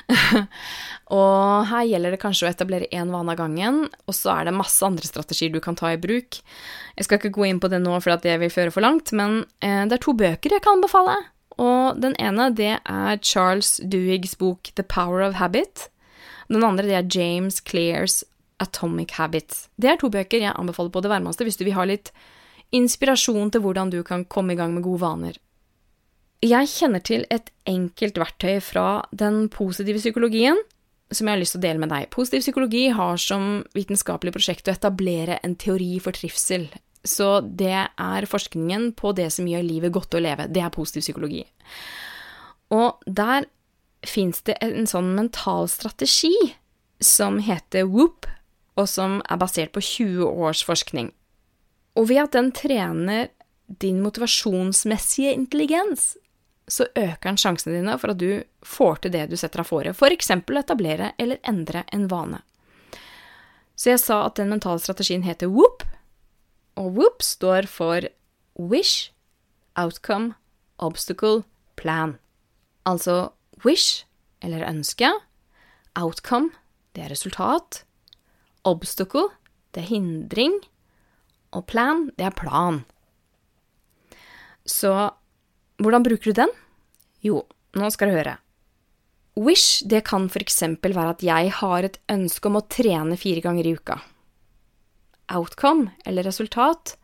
og 1.20 1.68
her 1.72 1.88
gjelder 1.90 2.16
det 2.16 2.22
kanskje 2.22 2.48
å 2.48 2.52
etablere 2.52 2.90
én 2.96 3.12
vane 3.12 3.34
av 3.34 3.40
gangen, 3.42 3.84
og 4.08 4.16
så 4.16 4.34
er 4.38 4.48
det 4.48 4.56
masse 4.56 4.86
andre 4.86 5.08
strategier 5.08 5.52
du 5.54 5.60
kan 5.64 5.78
ta 5.80 5.92
i 5.92 6.00
bruk. 6.02 6.40
Jeg 6.96 7.08
skal 7.08 7.20
ikke 7.20 7.36
gå 7.36 7.50
inn 7.50 7.62
på 7.64 7.72
det 7.72 7.82
nå, 7.84 7.98
for 8.00 8.24
det 8.24 8.40
vil 8.44 8.54
føre 8.54 8.74
for 8.74 8.86
langt, 8.86 9.14
men 9.18 9.44
eh, 9.60 9.84
det 9.88 10.00
er 10.00 10.06
to 10.06 10.16
bøker 10.18 10.56
jeg 10.56 10.64
kan 10.64 10.80
anbefale. 10.80 11.18
Og 11.62 12.02
den 12.02 12.16
ene, 12.22 12.50
det 12.56 12.78
er 12.80 13.22
Charles 13.22 13.78
Duhiggs 13.84 14.38
bok 14.40 14.72
The 14.80 14.88
Power 14.88 15.22
of 15.28 15.38
Habit. 15.38 15.90
Den 16.52 16.64
andre, 16.68 16.88
det 16.88 16.98
er 16.98 17.10
James 17.12 17.62
Clears 17.64 18.24
Atomic 18.62 19.16
Habits. 19.18 19.68
Det 19.76 19.90
er 19.92 20.00
to 20.00 20.10
bøker 20.14 20.42
jeg 20.42 20.56
anbefaler 20.56 20.94
på 20.94 21.02
det 21.04 21.12
varmeste 21.12 21.48
hvis 21.48 21.60
du 21.60 21.66
vil 21.66 21.78
ha 21.78 21.88
litt 21.90 22.12
inspirasjon 22.76 23.52
til 23.52 23.64
hvordan 23.64 23.92
du 23.92 24.00
kan 24.08 24.24
komme 24.26 24.54
i 24.54 24.60
gang 24.60 24.76
med 24.76 24.86
gode 24.86 25.04
vaner. 25.04 25.40
Jeg 26.42 26.70
kjenner 26.72 27.04
til 27.06 27.26
et 27.30 27.52
enkelt 27.70 28.18
verktøy 28.18 28.56
fra 28.66 29.04
den 29.14 29.46
positive 29.54 30.02
psykologien 30.02 30.58
som 31.12 31.28
jeg 31.28 31.36
har 31.36 31.42
lyst 31.42 31.54
til 31.54 31.62
å 31.62 31.66
dele 31.68 31.82
med 31.84 31.92
deg. 31.92 32.08
Positiv 32.14 32.42
psykologi 32.46 32.86
har 32.96 33.20
som 33.22 33.62
vitenskapelig 33.76 34.34
prosjekt 34.34 34.70
å 34.70 34.74
etablere 34.74 35.38
en 35.46 35.58
teori 35.60 36.00
for 36.02 36.16
trivsel. 36.16 36.70
Så 37.04 37.42
det 37.42 37.76
er 37.76 38.30
forskningen 38.30 38.92
på 38.98 39.12
det 39.18 39.28
som 39.36 39.50
gjør 39.50 39.66
livet 39.68 39.94
godt 39.94 40.16
å 40.18 40.22
leve. 40.24 40.48
Det 40.50 40.64
er 40.64 40.74
positiv 40.74 41.06
psykologi. 41.06 41.44
Og 42.72 43.02
der 43.06 43.46
fins 44.08 44.42
det 44.48 44.58
en 44.64 44.88
sånn 44.90 45.12
mental 45.18 45.68
strategi 45.70 46.34
som 47.02 47.42
heter 47.44 47.90
WOOP, 47.90 48.26
og 48.80 48.88
som 48.88 49.20
er 49.28 49.42
basert 49.42 49.74
på 49.76 49.84
20 49.84 50.26
års 50.26 50.64
forskning. 50.66 51.12
Og 52.00 52.08
ved 52.10 52.24
at 52.24 52.38
den 52.38 52.54
trener 52.56 53.30
din 53.82 54.00
motivasjonsmessige 54.04 55.34
intelligens, 55.36 56.16
så 56.72 56.88
øker 56.96 57.28
den 57.28 57.40
sjansene 57.40 57.76
dine 57.76 57.98
for 58.00 58.14
at 58.14 58.22
du 58.22 58.44
får 58.64 59.04
til 59.04 59.14
det 59.16 59.26
du 59.32 59.36
setter 59.40 59.62
deg 59.62 59.68
fore, 59.68 59.92
f.eks. 59.92 60.32
etablere 60.32 61.12
eller 61.20 61.42
endre 61.48 61.84
en 61.92 62.08
vane. 62.12 62.40
Så 63.76 63.92
jeg 63.92 64.02
sa 64.04 64.22
at 64.28 64.38
den 64.40 64.52
mentale 64.54 64.80
strategien 64.80 65.26
heter 65.26 65.52
WOOP, 65.52 65.84
og 66.80 66.96
WOOP 66.96 67.24
står 67.26 67.68
for 67.68 68.08
Wish, 68.56 69.12
Outcome, 69.76 70.36
Obstacle, 70.80 71.44
Plan. 71.76 72.18
Altså 72.86 73.32
wish, 73.66 74.06
eller 74.42 74.66
ønske, 74.68 75.10
outcome, 75.96 76.50
det 76.96 77.04
er 77.04 77.12
resultat, 77.12 77.84
Obstacle, 78.64 79.30
det 79.74 79.84
er 79.84 79.92
hindring, 79.92 80.60
og 81.52 81.66
plan, 81.68 82.10
det 82.18 82.26
er 82.26 82.38
plan. 82.38 82.84
Så 84.66 85.12
hvordan 85.82 86.06
bruker 86.06 86.32
du 86.32 86.40
den? 86.44 86.56
Jo, 87.26 87.44
nå 87.78 87.90
skal 87.94 88.12
du 88.12 88.18
høre. 88.18 88.38
Wish, 89.40 89.84
det 89.88 90.04
kan 90.10 90.28
eksempel 90.28 90.94
være 90.94 91.16
at 91.16 91.24
jeg 91.24 91.52
har 91.62 91.86
et 91.88 92.00
ønske 92.12 92.50
om 92.50 92.60
å 92.60 92.66
trene 92.68 93.18
fire 93.18 93.42
ganger 93.42 93.68
i 93.68 93.76
uka. 93.78 94.00
Outcome, 95.32 95.94
eller 96.06 96.28
resultat, 96.28 96.98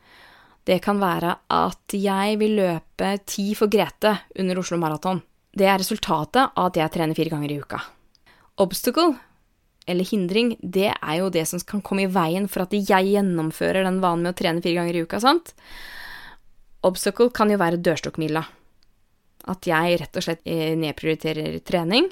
det 0.68 0.82
kan 0.84 1.00
være 1.00 1.38
at 1.48 1.96
jeg 1.96 2.40
vil 2.42 2.58
løpe 2.60 3.14
ti 3.26 3.54
for 3.56 3.72
Grete 3.72 4.12
under 4.36 4.60
Oslo 4.60 4.78
Maraton. 4.78 5.22
Det 5.56 5.66
er 5.66 5.80
resultatet 5.80 6.52
av 6.52 6.68
at 6.68 6.78
jeg 6.78 6.94
trener 6.94 7.16
fire 7.16 7.32
ganger 7.32 7.54
i 7.54 7.62
uka. 7.64 7.80
Obstacle, 8.60 9.16
eller 9.88 10.06
hindring, 10.06 10.58
det 10.60 10.92
er 10.92 11.16
jo 11.22 11.32
det 11.32 11.46
som 11.48 11.64
kan 11.64 11.82
komme 11.82 12.04
i 12.04 12.12
veien 12.12 12.50
for 12.52 12.66
at 12.66 12.76
jeg 12.76 13.14
gjennomfører 13.14 13.88
den 13.88 14.02
vanen 14.04 14.28
med 14.28 14.36
å 14.36 14.38
trene 14.38 14.62
fire 14.66 14.82
ganger 14.82 15.00
i 15.00 15.06
uka, 15.08 15.22
sant? 15.24 15.56
Obstacle 16.84 17.32
kan 17.32 17.50
jo 17.54 17.62
være 17.62 17.80
dørstokkmila. 17.80 18.44
At 19.48 19.68
jeg 19.68 20.00
rett 20.02 20.20
og 20.20 20.26
slett 20.26 20.44
eh, 20.46 20.76
nedprioriterer 20.80 21.60
trening. 21.68 22.10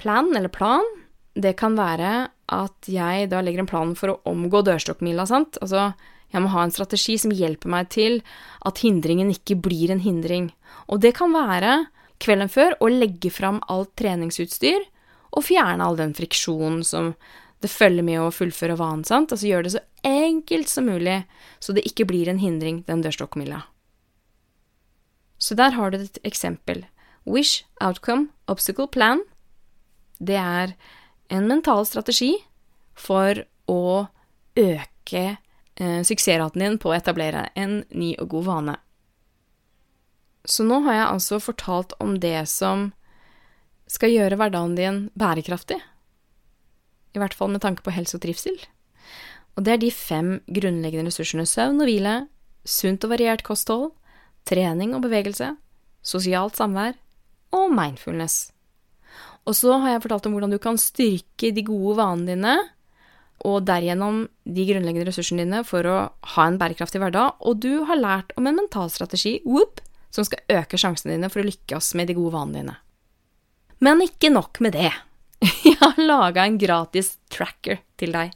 Plan 0.00 0.30
eller 0.36 0.52
plan, 0.52 0.84
det 1.36 1.56
kan 1.60 1.76
være 1.76 2.28
at 2.52 2.88
jeg 2.90 3.30
da 3.32 3.40
legger 3.42 3.64
en 3.64 3.70
plan 3.70 3.94
for 3.98 4.12
å 4.12 4.20
omgå 4.30 4.62
dørstokkmila, 4.66 5.26
sant? 5.28 5.58
Altså, 5.64 5.90
jeg 6.32 6.42
må 6.42 6.50
ha 6.52 6.64
en 6.66 6.74
strategi 6.74 7.16
som 7.20 7.34
hjelper 7.34 7.70
meg 7.72 7.90
til 7.94 8.20
at 8.66 8.82
hindringen 8.82 9.30
ikke 9.32 9.58
blir 9.62 9.92
en 9.92 10.02
hindring. 10.04 10.50
Og 10.90 11.02
det 11.04 11.14
kan 11.18 11.34
være 11.34 11.86
kvelden 12.22 12.50
før 12.52 12.76
å 12.80 12.90
legge 12.92 13.32
fram 13.34 13.60
alt 13.72 13.92
treningsutstyr 13.98 14.86
og 15.36 15.44
fjerne 15.44 15.84
all 15.84 15.98
den 15.98 16.14
friksjonen 16.16 16.82
som 16.86 17.12
det 17.64 17.72
følger 17.72 18.04
med 18.04 18.20
å 18.20 18.32
fullføre 18.34 18.76
vanen, 18.78 19.04
sant? 19.08 19.32
Altså 19.32 19.48
gjøre 19.48 19.68
det 19.68 19.76
så 19.76 19.84
enkelt 20.06 20.70
som 20.70 20.88
mulig, 20.88 21.22
så 21.60 21.74
det 21.76 21.86
ikke 21.88 22.06
blir 22.08 22.28
en 22.30 22.40
hindring, 22.40 22.82
den 22.88 23.02
dørstokkmila. 23.04 23.64
Så 25.38 25.54
der 25.54 25.74
har 25.76 25.90
du 25.90 25.98
et 26.00 26.18
eksempel. 26.24 26.84
Wish, 27.26 27.64
outcome, 27.80 28.28
obstacle 28.48 28.88
plan. 28.88 29.22
Det 30.18 30.36
er 30.36 30.76
en 31.28 31.48
mental 31.48 31.84
strategi 31.86 32.36
for 32.96 33.42
å 33.68 34.06
øke 34.56 35.24
eh, 35.76 36.00
suksessraten 36.06 36.62
din 36.62 36.78
på 36.80 36.90
å 36.90 36.96
etablere 36.96 37.48
en 37.58 37.82
ny 37.90 38.14
og 38.22 38.30
god 38.36 38.46
vane. 38.46 38.76
Så 40.46 40.64
nå 40.64 40.80
har 40.86 41.00
jeg 41.00 41.10
altså 41.10 41.40
fortalt 41.42 41.92
om 42.00 42.16
det 42.22 42.46
som 42.48 42.92
skal 43.90 44.14
gjøre 44.14 44.38
hverdagen 44.38 44.78
din 44.78 45.02
bærekraftig. 45.18 45.78
I 47.14 47.20
hvert 47.20 47.34
fall 47.34 47.52
med 47.52 47.62
tanke 47.64 47.82
på 47.82 47.94
helse 47.94 48.16
og 48.18 48.22
trivsel. 48.22 48.56
Og 49.56 49.64
det 49.66 49.74
er 49.74 49.82
de 49.82 49.92
fem 49.94 50.30
grunnleggende 50.46 51.10
ressursene 51.10 51.46
søvn 51.48 51.80
og 51.80 51.88
hvile, 51.88 52.16
sunt 52.66 53.04
og 53.06 53.14
variert 53.14 53.44
kosthold, 53.46 53.90
trening 54.46 54.94
og 54.96 55.04
bevegelse, 55.06 55.52
sosialt 56.06 56.58
samvær 56.58 56.96
og 57.56 57.72
mindfulness. 57.74 58.50
Og 59.46 59.54
så 59.54 59.76
har 59.82 59.94
jeg 59.94 60.02
fortalt 60.04 60.26
om 60.28 60.34
hvordan 60.34 60.54
du 60.54 60.60
kan 60.62 60.78
styrke 60.80 61.52
de 61.54 61.64
gode 61.66 61.96
vanene 62.00 62.34
dine, 62.34 62.54
og 63.46 63.66
derigjennom 63.68 64.24
de 64.48 64.64
grunnleggende 64.66 65.10
ressursene 65.10 65.44
dine 65.44 65.60
for 65.68 65.86
å 65.86 65.96
ha 66.34 66.46
en 66.48 66.56
bærekraftig 66.58 67.02
hverdag, 67.02 67.36
og 67.44 67.60
du 67.62 67.84
har 67.86 68.00
lært 68.00 68.32
om 68.40 68.48
en 68.48 68.58
mental 68.58 68.90
strategi, 68.90 69.36
whoop, 69.44 69.82
som 70.10 70.26
skal 70.26 70.62
øke 70.62 70.80
sjansene 70.80 71.14
dine 71.14 71.30
for 71.30 71.42
å 71.42 71.46
lykkes 71.46 71.92
med 71.98 72.08
de 72.10 72.16
gode 72.16 72.34
vanene 72.34 72.62
dine. 72.62 72.76
Men 73.84 74.00
ikke 74.02 74.32
nok 74.32 74.62
med 74.64 74.74
det. 74.78 74.90
Jeg 75.68 75.76
har 75.82 76.00
laga 76.00 76.46
en 76.46 76.58
gratis 76.58 77.18
tracker 77.30 77.82
til 78.00 78.14
deg, 78.16 78.32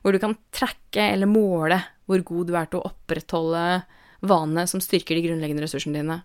hvor 0.00 0.14
du 0.14 0.22
kan 0.22 0.36
tracke 0.54 1.02
eller 1.02 1.28
måle 1.28 1.80
hvor 2.08 2.22
god 2.24 2.48
du 2.48 2.54
er 2.56 2.68
til 2.70 2.80
å 2.80 2.88
opprettholde 2.88 3.64
vanene 4.20 4.66
som 4.70 4.82
styrker 4.82 5.18
de 5.18 5.26
grunnleggende 5.28 5.64
ressursene 5.64 6.00
dine. 6.00 6.22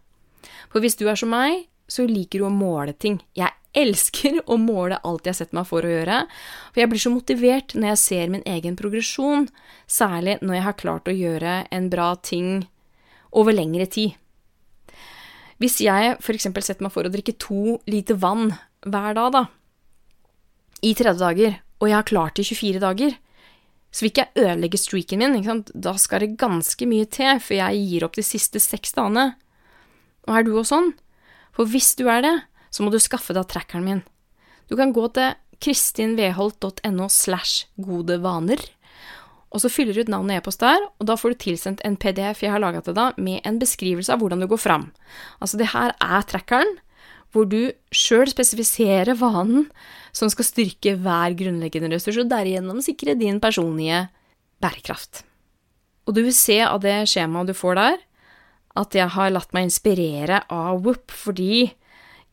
For 0.72 0.84
hvis 0.84 0.98
du 1.00 1.06
er 1.10 1.20
som 1.20 1.32
meg, 1.34 1.68
så 1.88 2.06
liker 2.08 2.42
du 2.42 2.48
å 2.48 2.54
måle 2.54 2.96
ting. 2.96 3.20
Jeg 3.38 3.54
elsker 3.78 4.40
å 4.46 4.58
måle 4.62 5.00
alt 5.06 5.28
jeg 5.28 5.38
setter 5.38 5.58
meg 5.58 5.68
for 5.70 5.86
å 5.86 5.92
gjøre, 5.92 6.24
for 6.72 6.82
jeg 6.82 6.92
blir 6.92 7.02
så 7.02 7.14
motivert 7.14 7.74
når 7.78 7.94
jeg 7.94 8.02
ser 8.04 8.34
min 8.34 8.46
egen 8.50 8.78
progresjon, 8.80 9.48
særlig 9.90 10.38
når 10.42 10.58
jeg 10.58 10.68
har 10.68 10.80
klart 10.80 11.10
å 11.10 11.16
gjøre 11.18 11.56
en 11.74 11.90
bra 11.94 12.14
ting 12.22 12.68
over 13.34 13.56
lengre 13.56 13.88
tid. 13.90 14.14
Hvis 15.62 15.80
jeg 15.82 16.18
f.eks. 16.20 16.50
setter 16.50 16.84
meg 16.86 16.94
for 16.94 17.08
å 17.08 17.12
drikke 17.14 17.38
to 17.40 17.80
liter 17.90 18.18
vann 18.20 18.52
hver 18.84 19.16
dag, 19.16 19.30
da, 19.34 19.44
i 20.84 20.92
30 20.92 21.22
dager, 21.22 21.60
og 21.80 21.90
jeg 21.90 21.98
har 21.98 22.08
klart 22.08 22.38
det 22.38 22.46
i 22.46 22.50
24 22.52 22.82
dager, 22.84 23.16
så 23.94 24.02
vil 24.02 24.10
ikke 24.10 24.26
jeg 24.26 24.48
ødelegge 24.48 24.82
streaken 24.82 25.22
min, 25.22 25.64
da 25.74 25.94
skal 26.02 26.24
det 26.24 26.40
ganske 26.42 26.88
mye 26.90 27.06
til 27.06 27.40
før 27.46 27.60
jeg 27.60 27.86
gir 27.92 28.08
opp 28.08 28.18
de 28.18 28.26
siste 28.26 28.62
seks 28.64 28.98
dagene. 28.98 29.36
Og 30.26 30.34
er 30.34 30.48
du 30.48 30.56
også 30.56 30.74
sånn? 30.74 30.92
For 31.54 31.70
hvis 31.70 31.94
du 32.00 32.08
er 32.10 32.26
det, 32.26 32.36
så 32.74 32.82
må 32.82 32.90
du 32.90 32.98
skaffe 32.98 33.36
deg 33.38 33.46
trackeren 33.52 33.86
min. 33.86 34.06
Du 34.66 34.74
kan 34.80 34.96
gå 34.96 35.06
til 35.14 35.36
kristinveholt.no 35.62 37.06
slash 37.14 37.70
gode 37.78 38.18
vaner 38.24 38.64
og 39.54 39.62
så 39.62 39.70
fyller 39.70 39.94
du 39.94 40.02
ut 40.02 40.10
navnet 40.10 40.40
og 40.40 40.42
e-post 40.42 40.64
der, 40.64 40.86
og 40.98 41.08
da 41.08 41.16
får 41.18 41.34
du 41.34 41.42
tilsendt 41.44 41.84
en 41.86 41.98
PDF 42.02 42.42
jeg 42.42 42.52
har 42.56 42.62
laga 42.62 42.82
til 42.82 42.96
deg, 42.98 43.20
med 43.22 43.46
en 43.46 43.60
beskrivelse 43.62 44.14
av 44.14 44.24
hvordan 44.24 44.42
du 44.42 44.48
går 44.50 44.62
fram. 44.62 44.88
Altså, 45.38 45.60
det 45.62 45.70
her 45.76 45.94
er 46.02 46.26
trackeren, 46.26 46.80
hvor 47.34 47.46
du 47.50 47.70
sjøl 47.94 48.30
spesifiserer 48.30 49.14
vanen 49.18 49.68
som 50.14 50.30
skal 50.30 50.48
styrke 50.48 50.96
hver 51.02 51.36
grunnleggende 51.38 51.92
ressurs, 51.96 52.22
og 52.22 52.32
derigjennom 52.32 52.82
sikre 52.86 53.18
din 53.18 53.42
personlige 53.44 54.06
bærekraft. 54.64 55.24
Og 56.08 56.16
du 56.16 56.24
vil 56.26 56.36
se 56.36 56.60
av 56.66 56.82
det 56.84 57.04
skjemaet 57.10 57.50
du 57.50 57.58
får 57.58 57.80
der, 57.80 58.02
at 58.80 58.98
jeg 58.98 59.10
har 59.16 59.32
latt 59.34 59.54
meg 59.54 59.68
inspirere 59.68 60.44
av 60.52 60.82
Whoop, 60.86 61.14
fordi 61.14 61.68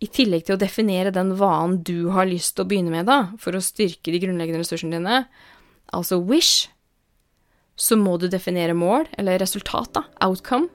i 0.01 0.09
tillegg 0.09 0.47
til 0.47 0.57
å 0.57 0.61
definere 0.61 1.12
den 1.12 1.35
vanen 1.37 1.81
du 1.85 2.09
har 2.14 2.29
lyst 2.29 2.55
til 2.57 2.64
å 2.64 2.71
begynne 2.71 2.93
med, 2.95 3.09
da, 3.09 3.35
for 3.40 3.57
å 3.57 3.64
styrke 3.64 4.12
de 4.12 4.21
grunnleggende 4.23 4.62
ressursene 4.62 4.97
dine, 4.97 5.25
altså 5.93 6.21
Wish, 6.25 6.71
så 7.81 7.97
må 7.97 8.16
du 8.21 8.29
definere 8.29 8.77
mål, 8.77 9.09
eller 9.21 9.40
resultat, 9.40 9.93
da, 9.97 10.05
outcome. 10.25 10.69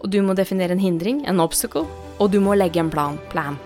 Og 0.00 0.08
du 0.14 0.22
må 0.24 0.34
definere 0.38 0.74
en 0.74 0.82
hindring, 0.82 1.24
en 1.28 1.42
obstacle, 1.42 1.84
og 2.18 2.32
du 2.32 2.40
må 2.42 2.56
legge 2.58 2.82
en 2.82 2.90
plan, 2.92 3.18
plan. 3.34 3.58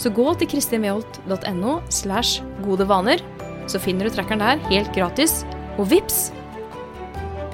Så 0.00 0.10
gå 0.14 0.26
til 0.38 0.50
kristinveholt.no 0.50 1.78
slash 1.92 2.42
gode 2.64 2.86
vaner, 2.90 3.22
så 3.70 3.80
finner 3.80 4.08
du 4.08 4.14
trackeren 4.14 4.42
der 4.42 4.62
helt 4.70 4.90
gratis, 4.96 5.42
og 5.78 5.88
vips! 5.92 6.28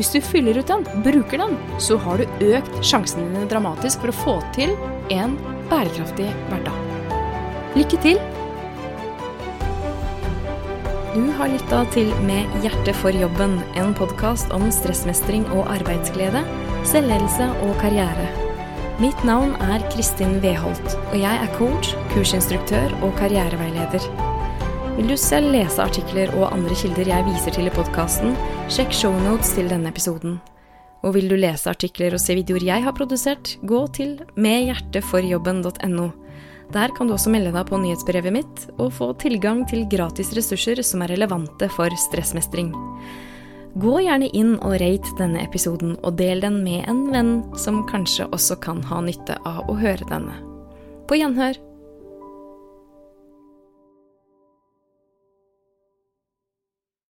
Hvis 0.00 0.14
du 0.14 0.20
fyller 0.24 0.56
ut 0.56 0.70
den, 0.70 0.86
bruker 1.04 1.42
den, 1.42 1.56
så 1.82 1.98
har 2.00 2.20
du 2.20 2.44
økt 2.54 2.78
sjansene 2.80 3.26
dine 3.28 3.48
dramatisk 3.50 4.00
for 4.00 4.12
å 4.12 4.20
få 4.22 4.36
til 4.56 4.72
en 5.12 5.36
bærekraftig 5.68 6.30
hverdag. 6.48 6.86
Lykke 7.76 8.00
til! 8.06 8.20
Du 11.10 11.26
har 11.36 11.50
lytta 11.50 11.82
til 11.92 12.12
Med 12.24 12.48
hjertet 12.64 12.96
for 12.96 13.12
jobben, 13.12 13.58
en 13.76 13.92
podkast 13.98 14.54
om 14.56 14.70
stressmestring 14.72 15.44
og 15.50 15.66
arbeidsglede, 15.74 16.46
selvledelse 16.88 17.50
og 17.66 17.74
karriere. 17.82 18.49
Mitt 19.00 19.22
navn 19.24 19.54
er 19.64 19.80
Kristin 19.88 20.34
Weholt, 20.42 20.92
og 21.08 21.14
jeg 21.16 21.32
er 21.40 21.52
coach, 21.56 21.94
kursinstruktør 22.10 22.90
og 22.98 23.14
karriereveileder. 23.16 24.04
Vil 24.98 25.08
du 25.08 25.14
selv 25.16 25.54
lese 25.54 25.80
artikler 25.80 26.28
og 26.36 26.50
andre 26.52 26.76
kilder 26.76 27.08
jeg 27.08 27.24
viser 27.24 27.56
til 27.56 27.70
i 27.70 27.72
podkasten, 27.72 28.34
sjekk 28.68 28.92
shownotes 28.92 29.54
til 29.56 29.72
denne 29.72 29.88
episoden. 29.88 30.36
Og 31.00 31.16
vil 31.16 31.32
du 31.32 31.38
lese 31.40 31.72
artikler 31.72 32.12
og 32.12 32.20
se 32.20 32.36
videoer 32.36 32.66
jeg 32.66 32.84
har 32.84 32.92
produsert, 32.92 33.54
gå 33.64 33.80
til 33.96 34.18
medhjerteforjobben.no. 34.36 36.10
Der 36.76 36.92
kan 36.92 37.08
du 37.08 37.16
også 37.16 37.32
melde 37.32 37.56
deg 37.56 37.72
på 37.72 37.80
nyhetsbrevet 37.80 38.36
mitt 38.36 38.66
og 38.76 38.92
få 39.00 39.14
tilgang 39.24 39.64
til 39.70 39.88
gratis 39.88 40.36
ressurser 40.36 40.84
som 40.84 41.00
er 41.06 41.16
relevante 41.16 41.72
for 41.72 41.88
stressmestring. 42.04 42.74
Gå 43.78 44.00
gjerne 44.02 44.26
inn 44.34 44.56
og 44.58 44.80
rate 44.82 45.16
denne 45.20 45.44
episoden, 45.44 45.94
og 46.02 46.16
del 46.18 46.42
den 46.42 46.62
med 46.64 46.88
en 46.90 47.04
venn 47.14 47.34
som 47.54 47.84
kanskje 47.86 48.26
også 48.34 48.58
kan 48.64 48.82
ha 48.90 48.98
nytte 49.04 49.38
av 49.46 49.68
å 49.70 49.76
høre 49.78 50.06
denne. 50.10 50.34
På 51.06 51.18
gjenhør! 51.18 51.69